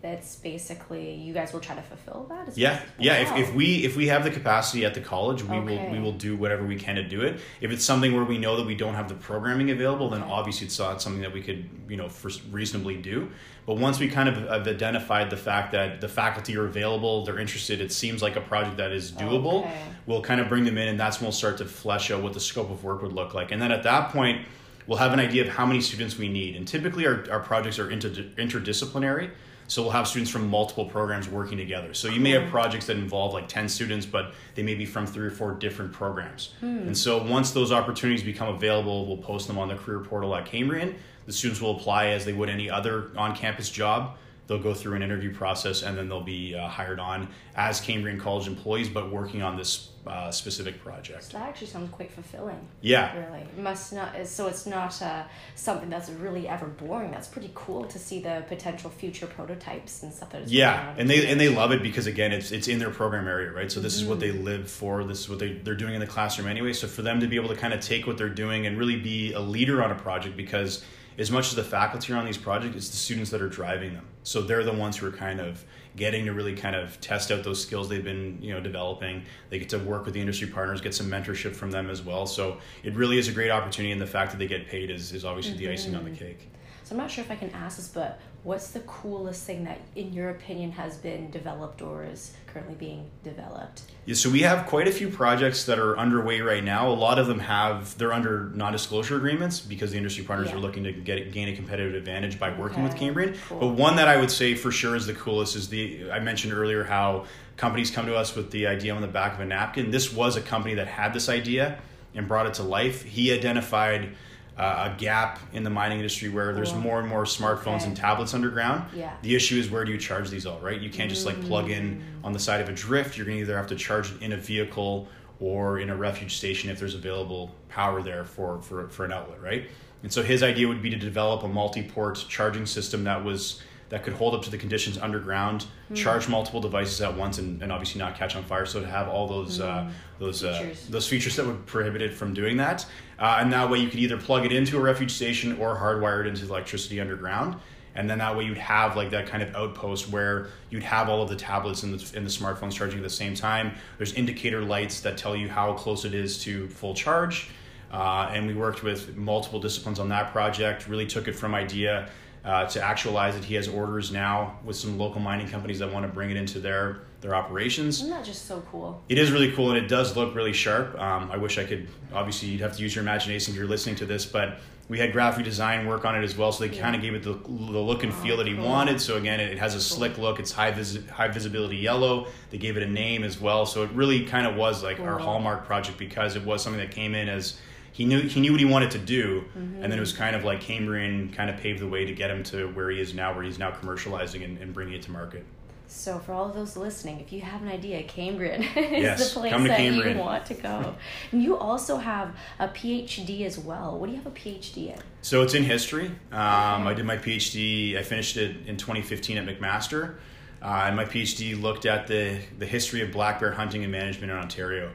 that's 0.00 0.36
basically 0.36 1.14
you 1.14 1.34
guys 1.34 1.52
will 1.52 1.60
try 1.60 1.74
to 1.74 1.82
fulfill 1.82 2.26
that. 2.28 2.48
Is 2.48 2.56
Yeah, 2.56 2.80
yeah. 2.98 3.14
If, 3.14 3.30
Wow. 3.30 3.38
if 3.38 3.54
we 3.54 3.84
if 3.84 3.96
we 3.96 4.06
have 4.06 4.22
the 4.22 4.30
capacity 4.30 4.84
at 4.84 4.94
the 4.94 5.00
college, 5.00 5.42
we 5.42 5.58
will 5.58 5.90
we 5.90 5.98
will 5.98 6.12
do 6.12 6.36
whatever 6.36 6.64
we 6.64 6.76
can 6.76 6.94
to 6.96 7.02
do 7.02 7.22
it. 7.22 7.40
If 7.60 7.72
it's 7.72 7.84
something 7.84 8.14
where 8.14 8.24
we 8.24 8.38
know 8.38 8.56
that 8.56 8.66
we 8.66 8.76
don't 8.76 8.94
have 8.94 9.08
the 9.08 9.14
programming 9.14 9.70
available, 9.70 10.08
then 10.08 10.22
obviously 10.22 10.66
it's 10.68 10.78
not 10.78 11.02
something 11.02 11.22
that 11.22 11.32
we 11.32 11.42
could 11.42 11.68
you 11.88 11.96
know 11.96 12.08
for 12.08 12.30
reasonably 12.50 12.96
do. 12.96 13.30
But 13.66 13.78
once 13.78 13.98
we 13.98 14.06
kind 14.08 14.28
of 14.28 14.36
have 14.36 14.68
identified 14.68 15.30
the 15.30 15.36
fact 15.36 15.72
that 15.72 16.00
the 16.00 16.08
faculty 16.08 16.56
are 16.56 16.66
available, 16.66 17.24
they're 17.24 17.40
interested, 17.40 17.80
it 17.80 17.90
seems 17.90 18.22
like 18.22 18.36
a 18.36 18.40
project 18.40 18.76
that 18.76 18.92
is 18.92 19.10
doable. 19.10 19.62
Okay. 19.62 19.82
We'll 20.06 20.22
kind 20.22 20.40
of 20.40 20.48
bring 20.48 20.62
them 20.64 20.78
in, 20.78 20.86
and 20.86 21.00
that's 21.00 21.18
when 21.18 21.24
we'll 21.26 21.32
start 21.32 21.58
to 21.58 21.64
flesh 21.64 22.12
out 22.12 22.22
what 22.22 22.32
the 22.32 22.38
scope 22.40 22.70
of 22.70 22.84
work 22.84 23.02
would 23.02 23.12
look 23.12 23.34
like. 23.34 23.50
And 23.50 23.60
then 23.60 23.72
at 23.72 23.82
that 23.82 24.10
point, 24.12 24.46
we'll 24.86 24.98
have 24.98 25.12
an 25.12 25.20
idea 25.20 25.42
of 25.42 25.48
how 25.48 25.66
many 25.66 25.80
students 25.80 26.16
we 26.16 26.28
need. 26.28 26.56
And 26.56 26.66
typically, 26.66 27.06
our, 27.06 27.24
our 27.30 27.40
projects 27.40 27.78
are 27.78 27.90
inter, 27.90 28.08
interdisciplinary. 28.08 29.30
So 29.68 29.82
we'll 29.82 29.92
have 29.92 30.06
students 30.06 30.30
from 30.30 30.48
multiple 30.48 30.84
programs 30.84 31.28
working 31.28 31.58
together. 31.58 31.92
So 31.92 32.08
you 32.08 32.20
may 32.20 32.30
have 32.30 32.44
hmm. 32.44 32.50
projects 32.50 32.86
that 32.86 32.96
involve 32.96 33.32
like 33.32 33.48
10 33.48 33.68
students, 33.68 34.06
but 34.06 34.32
they 34.54 34.62
may 34.62 34.74
be 34.74 34.86
from 34.86 35.06
three 35.06 35.26
or 35.26 35.30
four 35.30 35.52
different 35.52 35.92
programs. 35.92 36.54
Hmm. 36.60 36.78
And 36.78 36.96
so 36.96 37.22
once 37.22 37.50
those 37.50 37.72
opportunities 37.72 38.22
become 38.22 38.54
available, 38.54 39.06
we'll 39.06 39.16
post 39.16 39.48
them 39.48 39.58
on 39.58 39.68
the 39.68 39.74
career 39.74 40.00
portal 40.00 40.34
at 40.36 40.46
Cambrian. 40.46 40.94
The 41.26 41.32
students 41.32 41.60
will 41.60 41.76
apply 41.76 42.08
as 42.08 42.24
they 42.24 42.32
would 42.32 42.48
any 42.48 42.70
other 42.70 43.10
on-campus 43.16 43.70
job. 43.70 44.16
They'll 44.46 44.62
go 44.62 44.74
through 44.74 44.94
an 44.94 45.02
interview 45.02 45.34
process 45.34 45.82
and 45.82 45.98
then 45.98 46.08
they'll 46.08 46.22
be 46.22 46.54
uh, 46.54 46.68
hired 46.68 47.00
on 47.00 47.28
as 47.56 47.80
Cambrian 47.80 48.20
College 48.20 48.46
employees, 48.46 48.88
but 48.88 49.10
working 49.10 49.42
on 49.42 49.56
this 49.56 49.90
uh, 50.06 50.30
specific 50.30 50.80
project. 50.84 51.24
So 51.24 51.38
that 51.38 51.48
actually 51.48 51.66
sounds 51.66 51.90
quite 51.90 52.12
fulfilling. 52.12 52.60
Yeah, 52.80 53.12
Really, 53.26 53.40
it 53.40 53.58
must 53.58 53.92
not. 53.92 54.24
So 54.24 54.46
it's 54.46 54.64
not 54.64 55.02
uh, 55.02 55.24
something 55.56 55.90
that's 55.90 56.08
really 56.10 56.46
ever 56.46 56.66
boring. 56.66 57.10
That's 57.10 57.26
pretty 57.26 57.50
cool 57.56 57.84
to 57.86 57.98
see 57.98 58.20
the 58.20 58.44
potential 58.46 58.88
future 58.88 59.26
prototypes 59.26 60.04
and 60.04 60.12
stuff 60.14 60.30
that 60.30 60.42
is. 60.42 60.52
Yeah, 60.52 60.94
and 60.96 61.10
they 61.10 61.26
and 61.26 61.40
they 61.40 61.48
love 61.48 61.72
it 61.72 61.82
because 61.82 62.06
again, 62.06 62.30
it's 62.32 62.52
it's 62.52 62.68
in 62.68 62.78
their 62.78 62.90
program 62.90 63.26
area, 63.26 63.50
right? 63.50 63.70
So 63.72 63.80
this 63.80 63.96
is 63.96 64.04
what 64.04 64.20
they 64.20 64.28
Mm-hmm. 64.30 64.44
live 64.44 64.70
for. 64.70 65.02
This 65.02 65.18
is 65.20 65.28
what 65.28 65.40
they 65.40 65.54
they're 65.54 65.74
doing 65.74 65.94
in 65.94 66.00
the 66.00 66.06
classroom 66.06 66.46
anyway. 66.46 66.72
So 66.72 66.86
for 66.86 67.02
them 67.02 67.18
to 67.18 67.26
be 67.26 67.34
able 67.34 67.48
to 67.48 67.56
kind 67.56 67.74
of 67.74 67.80
take 67.80 68.06
what 68.06 68.16
they're 68.16 68.28
doing 68.28 68.66
and 68.68 68.78
really 68.78 68.96
be 69.00 69.32
a 69.32 69.40
leader 69.40 69.82
on 69.82 69.90
a 69.90 69.96
project, 69.96 70.36
because 70.36 70.84
as 71.18 71.30
much 71.30 71.48
as 71.48 71.54
the 71.54 71.64
faculty 71.64 72.12
are 72.12 72.16
on 72.16 72.24
these 72.26 72.36
projects, 72.38 72.76
it's 72.76 72.88
the 72.90 72.96
students 72.96 73.30
that 73.30 73.40
are 73.40 73.48
driving 73.48 73.94
them. 73.94 74.04
So 74.22 74.42
they're 74.42 74.64
the 74.64 74.72
ones 74.72 74.96
who 74.96 75.06
are 75.06 75.12
kind 75.12 75.40
of 75.40 75.64
getting 75.96 76.26
to 76.26 76.32
really 76.32 76.54
kind 76.54 76.76
of 76.76 77.00
test 77.00 77.30
out 77.30 77.42
those 77.42 77.62
skills 77.62 77.88
they've 77.88 78.04
been 78.04 78.38
you 78.42 78.52
know 78.52 78.60
developing. 78.60 79.24
They 79.50 79.58
get 79.58 79.68
to 79.70 79.78
work 79.78 80.04
with 80.04 80.14
the 80.14 80.20
industry 80.20 80.48
partners, 80.48 80.80
get 80.80 80.94
some 80.94 81.08
mentorship 81.08 81.54
from 81.54 81.70
them 81.70 81.88
as 81.88 82.02
well. 82.02 82.26
So 82.26 82.58
it 82.82 82.94
really 82.94 83.18
is 83.18 83.28
a 83.28 83.32
great 83.32 83.50
opportunity, 83.50 83.92
and 83.92 84.00
the 84.00 84.06
fact 84.06 84.32
that 84.32 84.38
they 84.38 84.46
get 84.46 84.68
paid 84.68 84.90
is 84.90 85.12
is 85.12 85.24
obviously 85.24 85.56
the 85.56 85.70
icing 85.70 85.94
on 85.94 86.04
Mm-hmm. 86.04 86.12
the 86.12 86.18
cake. 86.18 86.48
So 86.86 86.94
I'm 86.94 86.98
not 87.00 87.10
sure 87.10 87.24
if 87.24 87.32
I 87.32 87.34
can 87.34 87.50
ask 87.50 87.78
this, 87.78 87.88
but 87.88 88.20
what's 88.44 88.70
the 88.70 88.78
coolest 88.78 89.42
thing 89.42 89.64
that, 89.64 89.80
in 89.96 90.12
your 90.12 90.30
opinion, 90.30 90.70
has 90.70 90.96
been 90.96 91.32
developed 91.32 91.82
or 91.82 92.04
is 92.04 92.34
currently 92.46 92.76
being 92.76 93.10
developed? 93.24 93.82
Yeah, 94.04 94.14
so 94.14 94.30
we 94.30 94.42
have 94.42 94.68
quite 94.68 94.86
a 94.86 94.92
few 94.92 95.08
projects 95.08 95.64
that 95.64 95.80
are 95.80 95.98
underway 95.98 96.42
right 96.42 96.62
now. 96.62 96.86
A 96.86 96.94
lot 96.94 97.18
of 97.18 97.26
them 97.26 97.40
have 97.40 97.98
they're 97.98 98.12
under 98.12 98.50
non-disclosure 98.54 99.16
agreements 99.16 99.58
because 99.58 99.90
the 99.90 99.96
industry 99.96 100.22
partners 100.22 100.50
Yeah. 100.50 100.58
are 100.58 100.60
looking 100.60 100.84
to 100.84 100.92
get 100.92 101.32
gain 101.32 101.48
a 101.48 101.56
competitive 101.56 101.96
advantage 101.96 102.38
by 102.38 102.56
working 102.56 102.84
with 102.84 102.94
Cambrian. 102.94 103.34
cool. 103.48 103.58
But 103.58 103.68
one 103.70 103.96
that 103.96 104.06
I 104.06 104.16
would 104.16 104.30
say 104.30 104.54
for 104.54 104.70
sure 104.70 104.94
is 104.94 105.08
the 105.08 105.14
coolest 105.14 105.56
is 105.56 105.68
the 105.68 106.08
I 106.12 106.20
mentioned 106.20 106.52
earlier 106.52 106.84
how 106.84 107.24
companies 107.56 107.90
come 107.90 108.06
to 108.06 108.14
us 108.14 108.36
with 108.36 108.52
the 108.52 108.68
idea 108.68 108.94
on 108.94 109.02
the 109.02 109.08
back 109.08 109.34
of 109.34 109.40
a 109.40 109.44
napkin. 109.44 109.90
This 109.90 110.12
was 110.12 110.36
a 110.36 110.40
company 110.40 110.74
that 110.76 110.86
had 110.86 111.12
this 111.12 111.28
idea 111.28 111.80
and 112.14 112.28
brought 112.28 112.46
it 112.46 112.54
to 112.54 112.62
life. 112.62 113.02
He 113.02 113.32
identified 113.32 114.10
uh, 114.58 114.90
a 114.92 114.98
gap 114.98 115.38
in 115.52 115.62
the 115.64 115.70
mining 115.70 115.98
industry 115.98 116.28
where 116.28 116.54
there's 116.54 116.72
more 116.74 116.98
and 117.00 117.08
more 117.08 117.24
smartphones 117.24 117.76
Okay. 117.76 117.86
and 117.86 117.96
tablets 117.96 118.32
underground. 118.32 118.84
Yeah. 118.94 119.12
The 119.22 119.34
issue 119.34 119.56
is 119.58 119.70
where 119.70 119.84
do 119.84 119.92
you 119.92 119.98
charge 119.98 120.30
these 120.30 120.46
all, 120.46 120.58
right? 120.60 120.80
You 120.80 120.88
can't 120.90 121.10
just 121.10 121.26
like 121.26 121.38
plug 121.42 121.70
in 121.70 122.02
on 122.24 122.32
the 122.32 122.38
side 122.38 122.60
of 122.62 122.68
a 122.68 122.72
drift. 122.72 123.16
You're 123.16 123.26
going 123.26 123.36
to 123.38 123.42
either 123.42 123.56
have 123.56 123.66
to 123.68 123.76
charge 123.76 124.12
it 124.12 124.22
in 124.22 124.32
a 124.32 124.36
vehicle 124.36 125.08
or 125.40 125.78
in 125.80 125.90
a 125.90 125.96
refuge 125.96 126.36
station 126.38 126.70
if 126.70 126.78
there's 126.78 126.94
available 126.94 127.54
power 127.68 128.00
there 128.02 128.24
for, 128.24 128.62
for, 128.62 128.88
for 128.88 129.04
an 129.04 129.12
outlet, 129.12 129.42
right? 129.42 129.68
And 130.02 130.10
so 130.10 130.22
his 130.22 130.42
idea 130.42 130.66
would 130.68 130.80
be 130.80 130.88
to 130.88 130.96
develop 130.96 131.42
a 131.42 131.48
multi-port 131.48 132.24
charging 132.28 132.64
system 132.64 133.04
that 133.04 133.22
was 133.22 133.60
that 133.88 134.02
could 134.02 134.14
hold 134.14 134.34
up 134.34 134.42
to 134.42 134.50
the 134.50 134.58
conditions 134.58 134.98
underground, 134.98 135.66
charge 135.94 136.28
multiple 136.28 136.60
devices 136.60 137.00
at 137.00 137.16
once, 137.16 137.38
and, 137.38 137.62
and 137.62 137.70
obviously 137.70 137.98
not 138.00 138.16
catch 138.16 138.34
on 138.34 138.42
fire. 138.44 138.66
So 138.66 138.80
to 138.80 138.86
have 138.86 139.08
all 139.08 139.28
those 139.28 139.60
uh, 139.60 139.90
those 140.18 140.42
Features. 140.42 140.86
Uh, 140.88 140.92
those 140.92 141.08
features 141.08 141.36
that 141.36 141.46
would 141.46 141.66
prohibit 141.66 142.02
it 142.02 142.12
from 142.12 142.34
doing 142.34 142.56
that, 142.56 142.84
uh, 143.18 143.38
and 143.40 143.52
that 143.52 143.70
way 143.70 143.78
you 143.78 143.88
could 143.88 144.00
either 144.00 144.16
plug 144.16 144.44
it 144.44 144.52
into 144.52 144.76
a 144.76 144.80
refuge 144.80 145.12
station 145.12 145.58
or 145.58 145.76
hardwire 145.76 146.20
it 146.20 146.26
into 146.26 146.44
electricity 146.44 147.00
underground. 147.00 147.56
And 147.96 148.10
then 148.10 148.18
that 148.18 148.36
way 148.36 148.44
you'd 148.44 148.58
have 148.58 148.94
like 148.94 149.10
that 149.10 149.26
kind 149.26 149.42
of 149.42 149.54
outpost 149.56 150.10
where 150.10 150.48
you'd 150.68 150.82
have 150.82 151.08
all 151.08 151.22
of 151.22 151.30
the 151.30 151.36
tablets 151.36 151.82
and 151.82 151.98
the, 151.98 152.16
and 152.16 152.26
the 152.26 152.30
smartphones 152.30 152.72
charging 152.72 152.98
at 152.98 153.02
the 153.02 153.08
same 153.08 153.34
time. 153.34 153.74
There's 153.96 154.12
indicator 154.12 154.62
lights 154.62 155.00
that 155.00 155.16
tell 155.16 155.34
you 155.34 155.48
how 155.48 155.72
close 155.72 156.04
it 156.04 156.12
is 156.12 156.38
to 156.42 156.68
full 156.68 156.94
charge. 156.94 157.48
Uh, 157.90 158.30
and 158.32 158.46
we 158.46 158.52
worked 158.52 158.82
with 158.82 159.16
multiple 159.16 159.60
disciplines 159.60 159.98
on 159.98 160.08
that 160.10 160.30
project 160.32 160.88
really 160.88 161.06
took 161.06 161.28
it 161.28 161.32
from 161.32 161.54
idea 161.54 162.10
uh, 162.46 162.64
to 162.66 162.80
actualize 162.80 163.34
it 163.36 163.44
he 163.44 163.56
has 163.56 163.66
orders 163.68 164.12
now 164.12 164.56
with 164.64 164.76
some 164.76 164.96
local 164.98 165.20
mining 165.20 165.48
companies 165.48 165.80
that 165.80 165.92
want 165.92 166.06
to 166.06 166.12
bring 166.12 166.30
it 166.30 166.36
into 166.36 166.58
their 166.60 167.00
their 167.20 167.34
operations 167.34 167.96
Isn't 168.00 168.10
that 168.10 168.24
just 168.24 168.46
so 168.46 168.62
cool? 168.70 169.02
it 169.08 169.18
is 169.18 169.32
really 169.32 169.50
cool 169.52 169.70
and 169.72 169.78
it 169.84 169.88
does 169.88 170.16
look 170.16 170.34
really 170.34 170.52
sharp. 170.52 170.98
Um, 171.00 171.30
I 171.32 171.36
wish 171.38 171.58
I 171.58 171.64
could. 171.64 171.88
Obviously, 172.12 172.48
you'd 172.48 172.60
have 172.60 172.76
to 172.76 172.82
use 172.82 172.94
your 172.94 173.02
imagination 173.02 173.52
if 173.52 173.58
you're 173.58 173.66
listening 173.66 173.96
to 173.96 174.06
this, 174.06 174.24
but 174.24 174.58
we 174.88 175.00
had 175.00 175.12
graphic 175.12 175.44
design 175.44 175.86
work 175.86 176.04
on 176.04 176.14
it 176.14 176.22
as 176.22 176.36
well, 176.36 176.52
so 176.52 176.64
they 176.64 176.76
kind 176.78 176.94
of 176.94 177.02
gave 177.02 177.14
it 177.14 177.24
the, 177.24 177.32
the 177.32 177.80
look 177.80 178.04
and 178.04 178.14
feel 178.14 178.36
that 178.36 178.46
he 178.46 178.52
Oh, 178.52 178.58
cool. 178.58 178.66
wanted. 178.66 179.00
So 179.00 179.16
again, 179.16 179.40
it, 179.40 179.50
it 179.50 179.58
has 179.58 179.74
a 179.74 179.80
slick 179.80 180.16
look. 180.18 180.38
It's 180.38 180.52
high 180.52 180.70
vis- 180.70 180.98
high 181.10 181.26
visibility 181.26 181.76
yellow. 181.78 182.28
They 182.50 182.58
gave 182.58 182.76
it 182.76 182.84
a 182.84 182.86
name 182.86 183.24
as 183.24 183.40
well, 183.40 183.66
so 183.66 183.82
it 183.82 183.90
really 183.90 184.24
kind 184.24 184.46
of 184.46 184.54
was 184.54 184.84
like 184.84 185.00
our 185.00 185.18
hallmark 185.18 185.64
project 185.66 185.98
because 185.98 186.36
it 186.36 186.44
was 186.44 186.62
something 186.62 186.80
that 186.80 186.92
came 186.92 187.16
in 187.16 187.28
as 187.28 187.58
he 187.96 188.04
knew 188.04 188.20
he 188.22 188.40
knew 188.40 188.50
what 188.52 188.60
he 188.60 188.66
wanted 188.66 188.90
to 188.90 188.98
do, 188.98 189.44
Mm-hmm. 189.56 189.82
and 189.82 189.90
then 189.90 189.98
it 189.98 190.00
was 190.00 190.12
kind 190.12 190.36
of 190.36 190.44
like 190.44 190.60
Cambrian 190.60 191.30
kind 191.32 191.48
of 191.48 191.56
paved 191.56 191.80
the 191.80 191.88
way 191.88 192.04
to 192.04 192.12
get 192.12 192.30
him 192.30 192.42
to 192.44 192.66
where 192.68 192.90
he 192.90 193.00
is 193.00 193.14
now, 193.14 193.34
where 193.34 193.42
he's 193.42 193.58
now 193.58 193.70
commercializing 193.70 194.44
and, 194.44 194.58
and 194.58 194.74
bringing 194.74 194.94
it 194.94 195.02
to 195.02 195.10
market. 195.10 195.44
So 195.88 196.18
for 196.18 196.32
all 196.32 196.46
of 196.46 196.54
those 196.54 196.76
listening, 196.76 197.20
if 197.20 197.32
you 197.32 197.40
have 197.42 197.62
an 197.62 197.68
idea, 197.68 198.02
Cambrian 198.02 198.62
is 198.76 199.02
Yes, 199.02 199.32
the 199.32 199.40
place 199.40 199.52
that 199.52 199.76
Cambrian. 199.78 200.16
you 200.18 200.22
want 200.22 200.44
to 200.46 200.54
go. 200.54 200.94
and 201.32 201.42
you 201.42 201.56
also 201.56 201.96
have 201.96 202.34
a 202.58 202.66
PhD 202.68 203.46
as 203.46 203.56
well. 203.56 203.96
What 203.96 204.06
do 204.06 204.12
you 204.12 204.18
have 204.18 204.26
a 204.26 204.30
PhD 204.34 204.92
in? 204.92 204.98
So 205.22 205.42
it's 205.42 205.54
in 205.54 205.62
history. 205.64 206.06
Um, 206.32 206.86
I 206.88 206.92
did 206.92 207.06
my 207.06 207.16
PhD. 207.16 207.96
I 207.96 208.02
finished 208.02 208.36
it 208.36 208.56
in 208.66 208.76
2015 208.76 209.38
at 209.38 209.46
McMaster, 209.46 210.16
uh, 210.62 210.84
and 210.86 210.96
my 210.96 211.04
PhD 211.04 211.60
looked 211.60 211.86
at 211.86 212.06
the 212.06 212.38
the 212.58 212.66
history 212.66 213.02
of 213.02 213.12
black 213.12 213.40
bear 213.40 213.52
hunting 213.52 213.82
and 213.82 213.92
management 213.92 214.30
in 214.32 214.38
Ontario. 214.38 214.92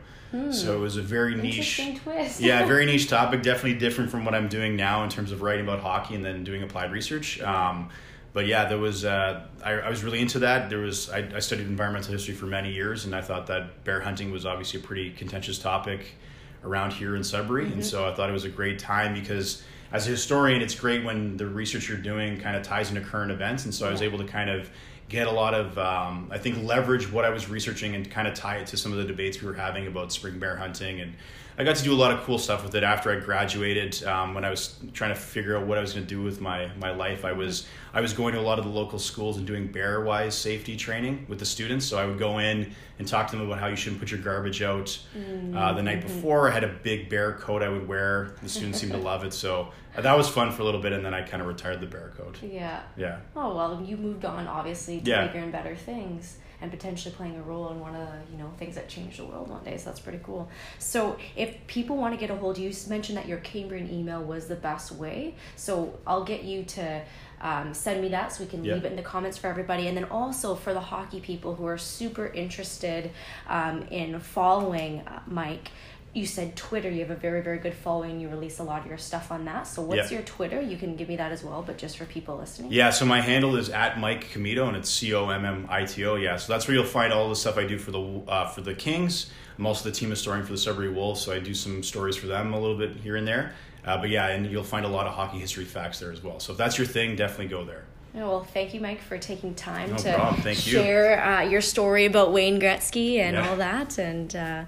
So 0.51 0.77
it 0.77 0.80
was 0.80 0.96
a 0.96 1.01
very 1.01 1.36
niche, 1.36 1.82
twist. 2.03 2.39
yeah, 2.39 2.65
very 2.65 2.86
niche 2.91 3.10
topic. 3.10 3.44
Definitely 3.44 3.80
different 3.80 4.10
from 4.10 4.24
what 4.24 4.34
I'm 4.34 4.48
doing 4.48 4.77
now 4.77 5.03
in 5.03 5.10
terms 5.10 5.34
of 5.34 5.41
writing 5.41 5.65
about 5.65 5.82
hockey 5.82 6.15
and 6.15 6.24
then 6.24 6.46
doing 6.46 6.63
applied 6.63 6.94
research. 6.94 7.41
Um, 7.41 7.89
but 8.32 8.46
yeah, 8.46 8.63
there 8.65 8.77
was 8.77 9.03
uh, 9.03 9.46
I, 9.62 9.74
I 9.74 9.89
was 9.89 10.03
really 10.03 10.22
into 10.22 10.39
that. 10.39 10.70
There 10.70 10.80
was 10.80 11.10
I, 11.10 11.30
I 11.36 11.39
studied 11.39 11.68
environmental 11.68 12.13
history 12.13 12.34
for 12.34 12.46
many 12.46 12.72
years, 12.72 13.03
and 13.03 13.13
I 13.13 13.22
thought 13.22 13.48
that 13.48 13.84
bear 13.84 14.00
hunting 14.00 14.32
was 14.32 14.46
obviously 14.46 14.80
a 14.80 14.84
pretty 14.84 15.12
contentious 15.12 15.60
topic 15.60 16.15
around 16.63 16.94
here 16.94 17.15
in 17.18 17.24
Sudbury, 17.24 17.65
and 17.65 17.86
so 17.86 18.08
I 18.08 18.13
thought 18.13 18.30
it 18.30 18.34
was 18.34 18.46
a 18.46 18.50
great 18.50 18.80
time 18.80 19.13
because 19.13 19.63
as 19.91 20.08
a 20.08 20.12
historian, 20.12 20.62
it's 20.62 20.75
great 20.75 21.03
when 21.03 21.36
the 21.36 21.48
research 21.48 21.89
you're 21.89 21.98
doing 21.98 22.39
kind 22.39 22.56
of 22.56 22.63
ties 22.63 22.89
into 22.89 23.01
current 23.01 23.32
events, 23.32 23.65
and 23.65 23.74
so 23.74 23.88
I 23.88 23.91
was 23.91 24.01
able 24.01 24.20
to 24.20 24.25
kind 24.25 24.50
of 24.50 24.70
get 25.10 25.27
a 25.27 25.31
lot 25.31 25.53
of, 25.53 25.77
um, 25.77 26.29
I 26.31 26.38
think, 26.38 26.63
leverage 26.63 27.12
what 27.12 27.25
I 27.25 27.29
was 27.29 27.50
researching 27.50 27.96
and 27.96 28.10
kind 28.10 28.27
of 28.27 28.34
tie 28.34 28.58
it 28.58 28.67
to 28.67 28.77
some 28.77 28.91
of 28.91 28.98
the 28.98 29.03
debates 29.05 29.41
we 29.41 29.48
were 29.48 29.53
having 29.53 29.88
about 29.88 30.12
spring 30.12 30.39
bear 30.39 30.55
hunting. 30.55 31.01
And 31.01 31.13
I 31.58 31.63
got 31.63 31.75
to 31.75 31.84
do 31.84 31.93
a 31.93 31.96
lot 31.96 32.12
of 32.12 32.22
cool 32.24 32.38
stuff 32.38 32.63
with 32.63 32.75
it 32.75 32.84
after 32.84 33.12
I 33.12 33.20
graduated. 33.20 34.03
Um, 34.03 34.34
when 34.34 34.46
I 34.46 34.50
was 34.50 34.79
trying 34.93 35.12
to 35.12 35.20
figure 35.20 35.58
out 35.58 35.67
what 35.67 35.77
I 35.77 35.81
was 35.81 35.93
going 35.93 36.05
to 36.05 36.10
do 36.10 36.22
with 36.22 36.41
my 36.41 36.72
my 36.77 36.91
life, 36.91 37.25
I 37.25 37.34
was 37.34 37.67
I 37.93 38.01
was 38.01 38.13
going 38.13 38.34
to 38.34 38.39
a 38.39 38.41
lot 38.41 38.58
of 38.60 38.65
the 38.65 38.72
local 38.72 39.00
schools 39.00 39.38
and 39.38 39.46
doing 39.46 39.72
bear 39.72 40.01
wise 40.01 40.36
safety 40.36 40.77
training 40.77 41.25
with 41.27 41.39
the 41.39 41.46
students. 41.46 41.86
So 41.86 41.98
I 41.98 42.05
would 42.05 42.17
go 42.17 42.39
in 42.39 42.74
and 43.00 43.08
talk 43.08 43.27
to 43.31 43.36
them 43.36 43.46
about 43.46 43.60
how 43.60 43.67
you 43.67 43.75
shouldn't 43.75 44.00
put 44.00 44.12
your 44.12 44.22
garbage 44.22 44.62
out 44.62 44.98
mm-hmm. 45.17 45.58
uh, 45.58 45.74
the 45.74 45.84
night 45.84 46.00
mm-hmm. 46.00 46.08
before. 46.08 46.50
I 46.50 46.53
had 46.53 46.63
a 46.63 46.74
big 46.84 47.10
bear 47.10 47.34
coat 47.34 47.62
I 47.62 47.70
would 47.70 47.88
wear. 47.88 48.36
The 48.41 48.50
students 48.50 48.79
seemed 48.79 48.93
to 48.93 48.98
love 49.12 49.24
it. 49.24 49.34
So 49.34 49.72
that 49.96 50.17
was 50.17 50.29
fun 50.29 50.51
for 50.51 50.62
a 50.62 50.65
little 50.65 50.81
bit, 50.81 50.93
and 50.93 51.05
then 51.05 51.13
I 51.13 51.22
kind 51.22 51.41
of 51.41 51.48
retired 51.48 51.81
the 51.81 51.88
bear 51.88 52.13
coat. 52.17 52.39
Yeah. 52.41 52.81
Yeah. 52.96 53.20
Oh 53.36 53.55
well, 53.55 53.84
you 53.86 53.98
moved 53.98 54.25
on 54.25 54.48
obviously 54.48 55.01
to 55.01 55.10
yeah. 55.10 55.27
bigger 55.27 55.39
and 55.39 55.51
better 55.51 55.75
things 55.75 56.38
and 56.62 56.72
potentially 56.72 57.13
playing 57.13 57.36
a 57.38 57.41
role 57.41 57.70
in 57.70 57.80
one 57.80 57.96
of 57.96 58.08
the 58.08 58.32
you 58.32 58.38
know 58.38 58.51
things 58.58 58.75
that 58.75 58.88
change 58.88 59.18
the 59.18 59.25
world 59.25 59.50
one 59.50 59.63
day. 59.63 59.77
So 59.77 59.86
that's 59.86 60.00
pretty 60.00 60.20
cool. 60.24 60.50
So 60.80 61.18
if 61.36 61.56
people 61.68 61.98
want 61.98 62.13
to 62.13 62.20
get 62.20 62.30
a 62.30 62.36
hold 62.36 62.58
of 62.58 62.63
you, 62.63 62.70
you 62.70 62.75
mentioned 62.88 63.18
that 63.18 63.27
your 63.27 63.39
Cambrian 63.39 63.91
email 63.91 64.22
was 64.22 64.48
the 64.48 64.56
best 64.56 64.91
way. 64.91 65.36
So 65.56 66.00
I'll 66.06 66.24
get 66.24 66.44
you 66.44 66.63
to 66.63 67.01
um, 67.41 67.74
send 67.74 68.01
me 68.01 68.10
that 68.10 68.32
so 68.32 68.44
we 68.44 68.50
can 68.50 68.63
leave 68.63 68.86
it 68.86 68.91
in 68.91 68.96
the 68.96 69.01
comments 69.01 69.38
for 69.38 69.48
everybody. 69.48 69.88
And 69.88 69.98
then 69.98 70.06
also 70.06 70.56
for 70.56 70.74
the 70.74 70.80
hockey 70.80 71.20
people 71.20 71.56
who 71.56 71.65
are 71.65 71.77
super 71.77 72.27
interested 72.27 73.12
um, 73.48 73.84
in 73.89 74.20
following 74.20 75.01
uh, 75.01 75.22
Mike 75.25 75.72
you 76.13 76.25
said 76.25 76.56
Twitter. 76.58 76.89
You 76.89 77.00
have 77.00 77.12
a 77.12 77.15
very, 77.15 77.41
very 77.41 77.58
good 77.58 77.74
following. 77.74 78.20
You 78.20 78.27
release 78.27 78.60
a 78.60 78.63
lot 78.63 78.82
of 78.82 78.88
your 78.88 78.98
stuff 78.98 79.32
on 79.32 79.46
that. 79.46 79.65
So, 79.65 79.82
what's 79.82 80.12
your 80.12 80.22
Twitter? 80.24 80.60
You 80.60 80.77
can 80.77 80.96
give 80.96 81.08
me 81.08 81.15
that 81.15 81.32
as 81.32 81.44
well, 81.44 81.62
but 81.62 81.77
just 81.77 81.98
for 81.98 82.06
people 82.06 82.38
listening. 82.38 82.72
Yeah. 82.72 82.89
So 82.89 83.06
my 83.06 83.22
handle 83.22 83.56
is 83.56 83.70
at 83.70 84.00
Mike 84.00 84.30
Commito, 84.32 84.68
and 84.68 84.75
it's 84.75 84.89
C 84.89 85.13
O 85.13 85.30
M 85.30 85.46
M 85.46 85.68
I 85.70 85.86
T 85.86 86.06
O. 86.06 86.15
Yeah. 86.15 86.36
So 86.36 86.51
that's 86.51 86.68
where 86.68 86.75
you'll 86.75 86.86
find 86.86 87.13
all 87.13 87.30
the 87.30 87.36
stuff 87.36 87.58
I 87.58 87.65
do 87.65 87.77
for 87.77 87.91
the 87.91 88.22
uh, 88.27 88.48
for 88.50 88.62
the 88.62 88.74
Kings. 88.74 89.32
I'm 89.58 89.65
also 89.65 89.88
the 89.88 89.96
team 89.96 90.10
historian 90.10 90.46
for 90.46 90.51
the 90.51 90.58
Sudbury 90.58 90.89
Wolves, 90.89 91.22
so 91.22 91.32
I 91.32 91.39
do 91.39 91.53
some 91.53 91.84
stories 91.84 92.15
for 92.18 92.27
them 92.27 92.53
a 92.53 92.60
little 92.60 92.77
bit 92.77 92.96
here 92.98 93.15
and 93.15 93.27
there. 93.27 93.53
Uh, 93.86 93.98
but 93.98 94.10
yeah, 94.10 94.27
and 94.27 94.46
you'll 94.46 94.63
find 94.63 94.86
a 94.86 94.89
lot 94.89 95.08
of 95.08 95.13
hockey 95.13 95.39
history 95.39 95.65
facts 95.65 96.00
there 96.00 96.12
as 96.12 96.24
well. 96.24 96.39
So 96.39 96.51
if 96.51 96.58
that's 96.58 96.77
your 96.77 96.88
thing, 96.88 97.15
definitely 97.15 97.48
go 97.48 97.63
there. 97.63 97.86
Oh, 98.15 98.27
well, 98.27 98.44
thank 98.44 98.74
you, 98.74 98.82
Mike, 98.82 99.00
for 99.00 99.18
taking 99.18 99.56
time 99.56 99.91
no 99.91 99.98
to 99.98 100.53
share 100.53 101.15
you. 101.15 101.48
Uh, 101.48 101.50
your 101.50 101.62
story 101.62 102.06
about 102.06 102.34
Wayne 102.34 102.60
Gretzky 102.60 103.20
and 103.20 103.36
yeah. 103.36 103.50
all 103.50 103.56
that. 103.56 103.98
And 103.98 104.36
uh, 104.36 104.65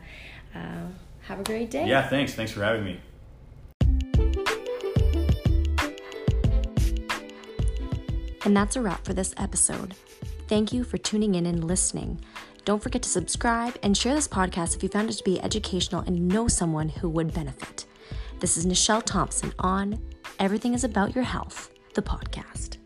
uh 0.56 0.86
have 1.24 1.40
a 1.40 1.44
great 1.44 1.72
day. 1.72 1.88
Yeah, 1.88 2.08
thanks. 2.08 2.34
Thanks 2.34 2.52
for 2.52 2.64
having 2.64 2.84
me. 2.84 3.00
And 8.46 8.56
that's 8.56 8.76
a 8.76 8.82
wrap 8.82 9.06
for 9.06 9.14
this 9.14 9.34
episode. 9.38 9.96
Thank 10.48 10.74
you 10.74 10.84
for 10.84 10.98
tuning 10.98 11.36
in 11.36 11.46
and 11.46 11.64
listening. 11.64 12.20
Don't 12.66 12.84
forget 12.84 13.02
to 13.04 13.10
subscribe 13.10 13.78
and 13.84 13.98
share 13.98 14.14
this 14.14 14.28
podcast 14.28 14.76
if 14.76 14.84
you 14.84 14.90
found 14.90 15.10
it 15.10 15.14
to 15.14 15.24
be 15.24 15.42
educational 15.42 16.02
and 16.02 16.28
know 16.28 16.48
someone 16.48 16.90
who 16.90 17.10
would 17.10 17.34
benefit. 17.34 17.86
This 18.40 18.58
is 18.58 18.66
Nichelle 18.66 19.04
Thompson 19.04 19.54
on 19.60 20.00
Everything 20.40 20.74
is 20.74 20.84
About 20.84 21.16
Your 21.16 21.24
Health, 21.24 21.72
the 21.94 22.02
podcast. 22.02 22.78